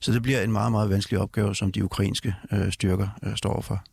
Så 0.00 0.12
det 0.12 0.22
bliver 0.22 0.42
en 0.42 0.52
meget, 0.52 0.72
meget 0.72 0.90
vanskelig 0.90 1.20
opgave, 1.20 1.54
som 1.54 1.72
de 1.72 1.84
ukrainske 1.84 2.34
øh, 2.52 2.72
styrker 2.72 3.08
øh, 3.22 3.36
står 3.36 3.60
for. 3.60 3.84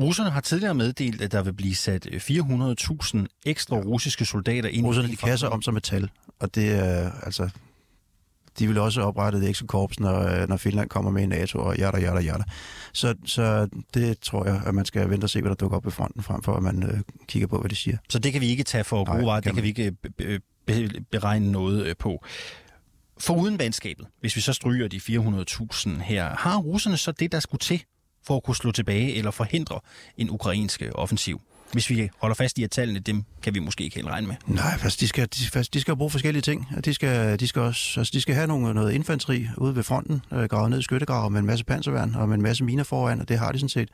Russerne 0.00 0.30
har 0.30 0.40
tidligere 0.40 0.74
meddelt, 0.74 1.22
at 1.22 1.32
der 1.32 1.42
vil 1.42 1.52
blive 1.52 1.74
sat 1.74 2.06
400.000 2.06 3.26
ekstra 3.46 3.76
russiske 3.76 4.24
soldater 4.24 4.68
ind 4.68 4.86
Russerne 4.86 5.08
de 5.08 5.16
kasser 5.16 5.48
om 5.48 5.62
sig 5.62 5.72
med 5.72 5.80
tal, 5.80 6.10
og 6.40 6.54
det 6.54 6.72
er 6.72 7.10
altså... 7.22 7.48
De 8.58 8.66
vil 8.66 8.78
også 8.78 9.00
oprette 9.00 9.40
det 9.40 9.48
ekstra 9.48 9.66
korps, 9.66 10.00
når, 10.00 10.46
når 10.46 10.56
Finland 10.56 10.88
kommer 10.88 11.10
med 11.10 11.22
i 11.22 11.26
NATO, 11.26 11.58
og 11.58 11.78
jada, 11.78 12.00
jada, 12.00 12.20
jada. 12.20 12.42
Så, 12.92 13.14
så 13.24 13.68
det 13.94 14.18
tror 14.20 14.46
jeg, 14.46 14.62
at 14.66 14.74
man 14.74 14.84
skal 14.84 15.10
vente 15.10 15.24
og 15.24 15.30
se, 15.30 15.40
hvad 15.40 15.48
der 15.48 15.54
dukker 15.54 15.76
op 15.76 15.86
i 15.86 15.90
fronten, 15.90 16.22
frem 16.22 16.42
for 16.42 16.56
at 16.56 16.62
man 16.62 16.82
øh, 16.82 17.00
kigger 17.28 17.46
på, 17.48 17.58
hvad 17.58 17.70
de 17.70 17.74
siger. 17.76 17.96
Så 18.08 18.18
det 18.18 18.32
kan 18.32 18.40
vi 18.40 18.46
ikke 18.46 18.62
tage 18.64 18.84
for 18.84 19.04
gode 19.04 19.26
varer, 19.26 19.40
det 19.40 19.54
kan 19.54 19.62
vi 19.62 19.68
ikke 19.68 19.92
be- 19.92 20.40
be- 20.66 20.90
beregne 21.10 21.52
noget 21.52 21.86
øh, 21.86 21.94
på. 21.98 22.24
For 23.18 23.34
uden 23.34 23.58
vandskabet, 23.58 24.06
hvis 24.20 24.36
vi 24.36 24.40
så 24.40 24.52
stryger 24.52 24.88
de 24.88 24.96
400.000 24.96 26.02
her, 26.02 26.36
har 26.36 26.56
russerne 26.58 26.96
så 26.96 27.12
det, 27.12 27.32
der 27.32 27.40
skulle 27.40 27.60
til 27.60 27.82
for 28.26 28.36
at 28.36 28.42
kunne 28.42 28.56
slå 28.56 28.72
tilbage 28.72 29.14
eller 29.14 29.30
forhindre 29.30 29.80
en 30.16 30.30
ukrainsk 30.30 30.82
øh, 30.82 30.90
offensiv? 30.94 31.40
Hvis 31.72 31.90
vi 31.90 32.08
holder 32.18 32.34
fast 32.34 32.58
i, 32.58 32.64
at 32.64 32.70
tallene, 32.70 32.98
dem 32.98 33.24
kan 33.42 33.54
vi 33.54 33.58
måske 33.58 33.84
ikke 33.84 33.96
helt 33.96 34.08
regne 34.08 34.26
med. 34.26 34.36
Nej, 34.46 34.78
altså, 34.82 34.98
de 35.00 35.08
skal, 35.08 35.28
de, 35.54 35.62
de 35.74 35.80
skal 35.80 35.96
bruge 35.96 36.10
forskellige 36.10 36.42
ting. 36.42 36.68
De 36.84 36.94
skal, 36.94 37.40
de 37.40 37.48
skal, 37.48 37.62
også, 37.62 38.00
altså, 38.00 38.10
de 38.14 38.20
skal 38.20 38.34
have 38.34 38.46
nogle, 38.46 38.74
noget 38.74 38.92
infanteri 38.92 39.48
ude 39.56 39.76
ved 39.76 39.82
fronten, 39.82 40.22
øh, 40.32 40.44
gravet 40.44 40.70
ned 40.70 40.78
i 40.78 40.82
skyttegrave 40.82 41.30
med 41.30 41.40
en 41.40 41.46
masse 41.46 41.64
panserværn 41.64 42.14
og 42.14 42.28
med 42.28 42.36
en 42.36 42.42
masse 42.42 42.64
miner 42.64 42.84
foran, 42.84 43.20
og 43.20 43.28
det 43.28 43.38
har 43.38 43.52
de 43.52 43.58
sådan 43.58 43.68
set. 43.68 43.88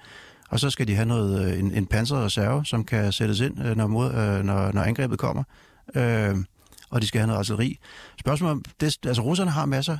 Og 0.48 0.60
så 0.60 0.70
skal 0.70 0.88
de 0.88 0.94
have 0.94 1.06
noget, 1.06 1.52
øh, 1.52 1.58
en, 1.58 1.72
en 1.72 1.86
panserreserve, 1.86 2.64
som 2.64 2.84
kan 2.84 3.12
sættes 3.12 3.40
ind, 3.40 3.64
øh, 3.64 3.76
når, 3.76 3.86
mod, 3.86 4.14
øh, 4.14 4.44
når, 4.44 4.72
når 4.72 4.82
angrebet 4.82 5.18
kommer. 5.18 5.42
Øh, 5.94 6.36
og 6.90 7.02
de 7.02 7.06
skal 7.06 7.18
have 7.18 7.26
noget 7.26 7.38
artilleri. 7.38 7.78
Spørgsmålet 8.20 8.52
om, 8.52 8.64
det, 8.80 8.98
altså 9.06 9.22
russerne 9.22 9.50
har 9.50 9.66
masser 9.66 9.98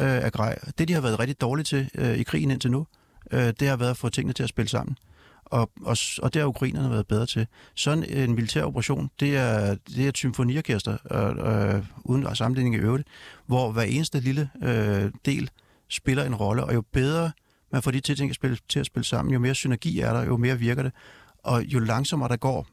øh, 0.00 0.24
af 0.24 0.32
grej. 0.32 0.58
Det, 0.78 0.88
de 0.88 0.92
har 0.92 1.00
været 1.00 1.18
rigtig 1.18 1.40
dårlige 1.40 1.64
til 1.64 1.90
øh, 1.94 2.16
i 2.16 2.22
krigen 2.22 2.50
indtil 2.50 2.70
nu, 2.70 2.86
øh, 3.32 3.52
det 3.60 3.68
har 3.68 3.76
været 3.76 3.90
at 3.90 3.96
få 3.96 4.08
tingene 4.08 4.32
til 4.32 4.42
at 4.42 4.48
spille 4.48 4.68
sammen. 4.68 4.98
Og, 5.44 5.70
og, 5.82 5.96
og 6.22 6.34
det 6.34 6.40
har 6.40 6.46
ukrainerne 6.46 6.90
været 6.90 7.06
bedre 7.06 7.26
til. 7.26 7.46
Sådan 7.74 8.04
en 8.04 8.34
militær 8.34 8.62
operation, 8.62 9.10
det 9.20 9.36
er, 9.36 9.76
det 9.88 10.04
er 10.04 10.08
et 10.08 10.16
symfoniorkester, 10.16 10.96
øh, 11.10 11.76
øh, 11.76 11.84
uden 12.04 12.36
sammenligning 12.36 12.74
i 12.74 12.78
øvrigt, 12.78 13.08
hvor 13.46 13.72
hver 13.72 13.82
eneste 13.82 14.20
lille 14.20 14.50
øh, 14.62 15.12
del 15.24 15.50
spiller 15.88 16.24
en 16.24 16.34
rolle, 16.34 16.64
og 16.64 16.74
jo 16.74 16.82
bedre 16.92 17.30
man 17.72 17.82
får 17.82 17.90
de 17.90 18.00
til, 18.00 18.16
ting 18.16 18.30
at 18.30 18.36
spille, 18.36 18.56
til 18.68 18.80
at 18.80 18.86
spille 18.86 19.04
sammen, 19.04 19.32
jo 19.32 19.38
mere 19.38 19.54
synergi 19.54 20.00
er 20.00 20.12
der, 20.12 20.24
jo 20.24 20.36
mere 20.36 20.58
virker 20.58 20.82
det. 20.82 20.92
Og 21.38 21.64
jo 21.64 21.78
langsommere 21.78 22.28
der 22.28 22.36
går, 22.36 22.66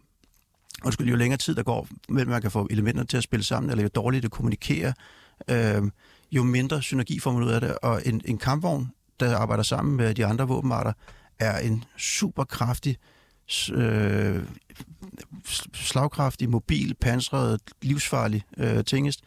og 0.84 0.94
jo 1.00 1.16
længere 1.16 1.38
tid 1.38 1.56
der 1.56 1.64
går, 1.64 1.88
mellem 2.10 2.32
man 2.32 2.42
kan 2.42 2.52
få 2.52 2.68
elementerne 2.70 3.08
til 3.08 3.18
at 3.18 3.24
spille 3.24 3.44
sammen, 3.44 3.70
eller 3.70 3.84
jo 3.84 3.90
dårligere 3.96 4.22
det 4.22 4.32
kommunikerer, 4.32 4.94
øh, 5.50 5.84
jo 6.32 6.44
mindre 6.44 6.82
synergi 6.82 7.20
får 7.20 7.32
man 7.32 7.44
ud 7.44 7.50
af 7.50 7.62
det. 7.62 7.78
Og 7.78 8.02
en, 8.06 8.22
en 8.26 8.38
kampvogn 8.38 8.92
der 9.20 9.38
arbejder 9.38 9.64
sammen 9.64 9.98
med 9.98 10.16
de 10.16 10.26
andre 10.26 10.48
våbenarter, 10.48 10.94
er 11.40 11.58
en 11.60 11.84
super 11.98 12.44
kraftig, 12.44 12.98
øh, 13.74 14.44
slagkraftig, 15.74 16.50
mobil, 16.50 16.96
pansret, 17.02 17.60
livsfarlig 17.82 18.44
øh, 18.58 18.84
tingest. 18.84 19.22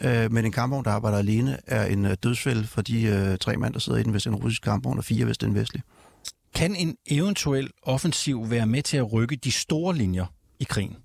Øh, 0.00 0.32
men 0.32 0.44
en 0.44 0.52
kampvogn, 0.52 0.84
der 0.84 0.90
arbejder 0.90 1.18
alene, 1.18 1.58
er 1.66 1.84
en 1.84 2.04
øh, 2.04 2.16
dødsfælde 2.22 2.66
for 2.66 2.82
de 2.82 3.02
øh, 3.02 3.38
tre 3.38 3.56
mand, 3.56 3.74
der 3.74 3.80
sidder 3.80 3.98
i 3.98 4.02
den, 4.02 4.10
hvis 4.10 4.26
en 4.26 4.34
russisk 4.34 4.62
kampvogn, 4.62 4.98
og 4.98 5.04
fire, 5.04 5.24
hvis 5.24 5.38
den 5.38 5.54
vestlig. 5.54 5.82
Kan 6.54 6.74
en 6.74 6.96
eventuel 7.06 7.70
offensiv 7.82 8.50
være 8.50 8.66
med 8.66 8.82
til 8.82 8.96
at 8.96 9.12
rykke 9.12 9.36
de 9.36 9.52
store 9.52 9.96
linjer 9.96 10.26
i 10.58 10.64
krigen? 10.64 10.96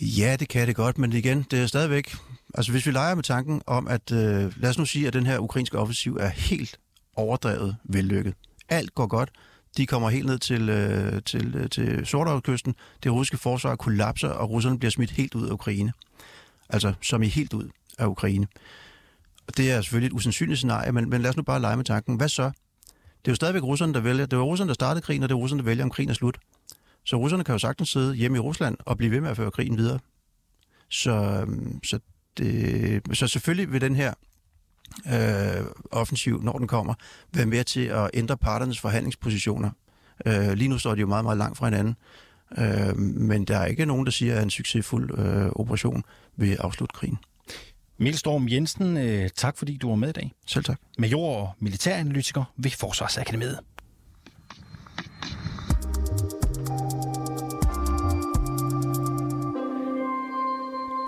Ja, 0.00 0.36
det 0.40 0.48
kan 0.48 0.66
det 0.66 0.76
godt, 0.76 0.98
men 0.98 1.12
igen, 1.12 1.46
det 1.50 1.62
er 1.62 1.66
stadigvæk 1.66 2.16
Altså 2.56 2.72
hvis 2.72 2.86
vi 2.86 2.90
leger 2.90 3.14
med 3.14 3.22
tanken 3.22 3.62
om, 3.66 3.88
at 3.88 4.12
øh, 4.12 4.52
lad 4.56 4.70
os 4.70 4.78
nu 4.78 4.84
sige, 4.84 5.06
at 5.06 5.12
den 5.12 5.26
her 5.26 5.38
ukrainske 5.38 5.78
offensiv 5.78 6.16
er 6.16 6.28
helt 6.28 6.78
overdrevet 7.16 7.76
vellykket. 7.84 8.34
Alt 8.68 8.94
går 8.94 9.06
godt. 9.06 9.30
De 9.76 9.86
kommer 9.86 10.10
helt 10.10 10.26
ned 10.26 10.38
til, 10.38 10.68
øh, 10.68 11.22
til, 11.22 11.56
øh, 11.56 11.70
til 11.70 12.06
Sortehavskysten. 12.06 12.74
Det 13.02 13.12
russiske 13.12 13.38
forsvar 13.38 13.76
kollapser, 13.76 14.28
og 14.28 14.50
russerne 14.50 14.78
bliver 14.78 14.90
smidt 14.90 15.10
helt 15.10 15.34
ud 15.34 15.48
af 15.48 15.52
Ukraine. 15.52 15.92
Altså 16.68 16.94
som 17.02 17.22
i 17.22 17.26
helt 17.26 17.52
ud 17.52 17.68
af 17.98 18.06
Ukraine. 18.06 18.46
Og 19.48 19.56
det 19.56 19.72
er 19.72 19.80
selvfølgelig 19.80 20.06
et 20.06 20.12
usandsynligt 20.12 20.58
scenarie, 20.58 20.92
men, 20.92 21.10
men 21.10 21.22
lad 21.22 21.30
os 21.30 21.36
nu 21.36 21.42
bare 21.42 21.60
lege 21.60 21.76
med 21.76 21.84
tanken. 21.84 22.16
Hvad 22.16 22.28
så? 22.28 22.42
Det 22.42 23.28
er 23.28 23.32
jo 23.32 23.34
stadigvæk 23.34 23.62
russerne, 23.62 23.94
der 23.94 24.00
vælger. 24.00 24.26
Det 24.26 24.38
var 24.38 24.44
russerne, 24.44 24.68
der 24.68 24.74
startede 24.74 25.02
krigen, 25.02 25.22
og 25.22 25.28
det 25.28 25.34
er 25.34 25.38
russerne, 25.38 25.58
der 25.62 25.64
vælger, 25.64 25.84
om 25.84 25.90
krigen 25.90 26.10
er 26.10 26.14
slut. 26.14 26.38
Så 27.04 27.16
russerne 27.16 27.44
kan 27.44 27.52
jo 27.52 27.58
sagtens 27.58 27.88
sidde 27.88 28.14
hjemme 28.14 28.36
i 28.36 28.40
Rusland 28.40 28.76
og 28.80 28.96
blive 28.96 29.10
ved 29.10 29.20
med 29.20 29.30
at 29.30 29.36
føre 29.36 29.50
krigen 29.50 29.76
videre. 29.76 29.98
Så, 30.88 31.12
øhm, 31.12 31.84
så 31.84 31.98
det, 32.38 33.02
så 33.12 33.28
selvfølgelig 33.28 33.72
vil 33.72 33.80
den 33.80 33.96
her 33.96 34.14
øh, 35.06 35.66
offensiv, 35.90 36.42
når 36.42 36.52
den 36.52 36.66
kommer, 36.66 36.94
være 37.32 37.46
med 37.46 37.64
til 37.64 37.80
at 37.80 38.10
ændre 38.14 38.36
parternes 38.36 38.80
forhandlingspositioner. 38.80 39.70
Øh, 40.26 40.52
lige 40.52 40.68
nu 40.68 40.78
står 40.78 40.94
de 40.94 41.00
jo 41.00 41.06
meget, 41.06 41.24
meget 41.24 41.38
langt 41.38 41.58
fra 41.58 41.66
hinanden, 41.66 41.96
øh, 42.58 42.96
men 42.98 43.44
der 43.44 43.58
er 43.58 43.66
ikke 43.66 43.86
nogen, 43.86 44.06
der 44.06 44.12
siger, 44.12 44.36
at 44.36 44.42
en 44.42 44.50
succesfuld 44.50 45.18
øh, 45.18 45.46
operation 45.46 46.04
vil 46.36 46.54
afslutte 46.54 46.92
krigen. 46.92 47.18
Mikkel 47.98 48.18
Storm 48.18 48.48
Jensen, 48.48 48.96
øh, 48.96 49.30
tak 49.36 49.58
fordi 49.58 49.76
du 49.76 49.88
var 49.88 49.96
med 49.96 50.08
i 50.08 50.12
dag. 50.12 50.32
Selv 50.46 50.64
tak. 50.64 50.80
Major 50.98 51.36
og 51.36 51.52
militæranalytiker 51.58 52.44
ved 52.56 52.70
Forsvarsakademiet. 52.70 53.58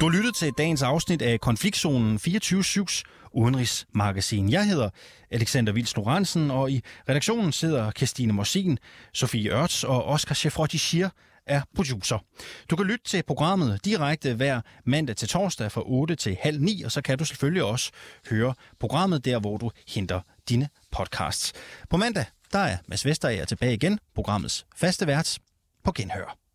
Du 0.01 0.09
har 0.09 0.17
lyttet 0.17 0.35
til 0.35 0.53
dagens 0.53 0.83
afsnit 0.83 1.23
af 1.23 1.41
Konfliktzonen 1.41 2.21
24-7's 2.27 3.03
udenrigsmagasin. 3.33 4.51
Jeg 4.51 4.67
hedder 4.67 4.91
Alexander 5.31 5.73
Vils 5.73 5.97
Lorentzen, 5.97 6.51
og 6.51 6.71
i 6.71 6.83
redaktionen 7.09 7.53
sidder 7.53 7.91
Christine 7.91 8.33
Morsin, 8.33 8.79
Sofie 9.13 9.51
Ørts 9.51 9.85
og 9.85 10.05
Oscar 10.05 10.35
Chefrodigir 10.35 11.09
er 11.47 11.63
producer. 11.75 12.19
Du 12.71 12.77
kan 12.77 12.87
lytte 12.87 13.05
til 13.05 13.23
programmet 13.23 13.85
direkte 13.85 14.35
hver 14.35 14.61
mandag 14.85 15.17
til 15.17 15.29
torsdag 15.29 15.73
fra 15.73 15.83
8 15.87 16.15
til 16.15 16.37
halv 16.41 16.61
9, 16.61 16.83
og 16.83 16.93
så 16.93 17.03
kan 17.03 17.19
du 17.19 17.25
selvfølgelig 17.25 17.65
også 17.65 17.91
høre 18.31 18.55
programmet 18.81 19.25
der, 19.25 19.41
hvor 19.41 19.57
du 19.57 19.71
henter 19.89 20.21
dine 20.49 20.69
podcasts. 20.91 21.53
På 21.91 21.97
mandag, 21.97 22.25
der 22.53 22.59
er 22.59 22.77
Mads 22.87 23.05
Vesterager 23.05 23.45
tilbage 23.45 23.75
igen, 23.75 23.99
programmets 24.15 24.67
faste 24.77 25.07
vært 25.07 25.39
på 25.85 25.93
Genhør. 25.93 26.48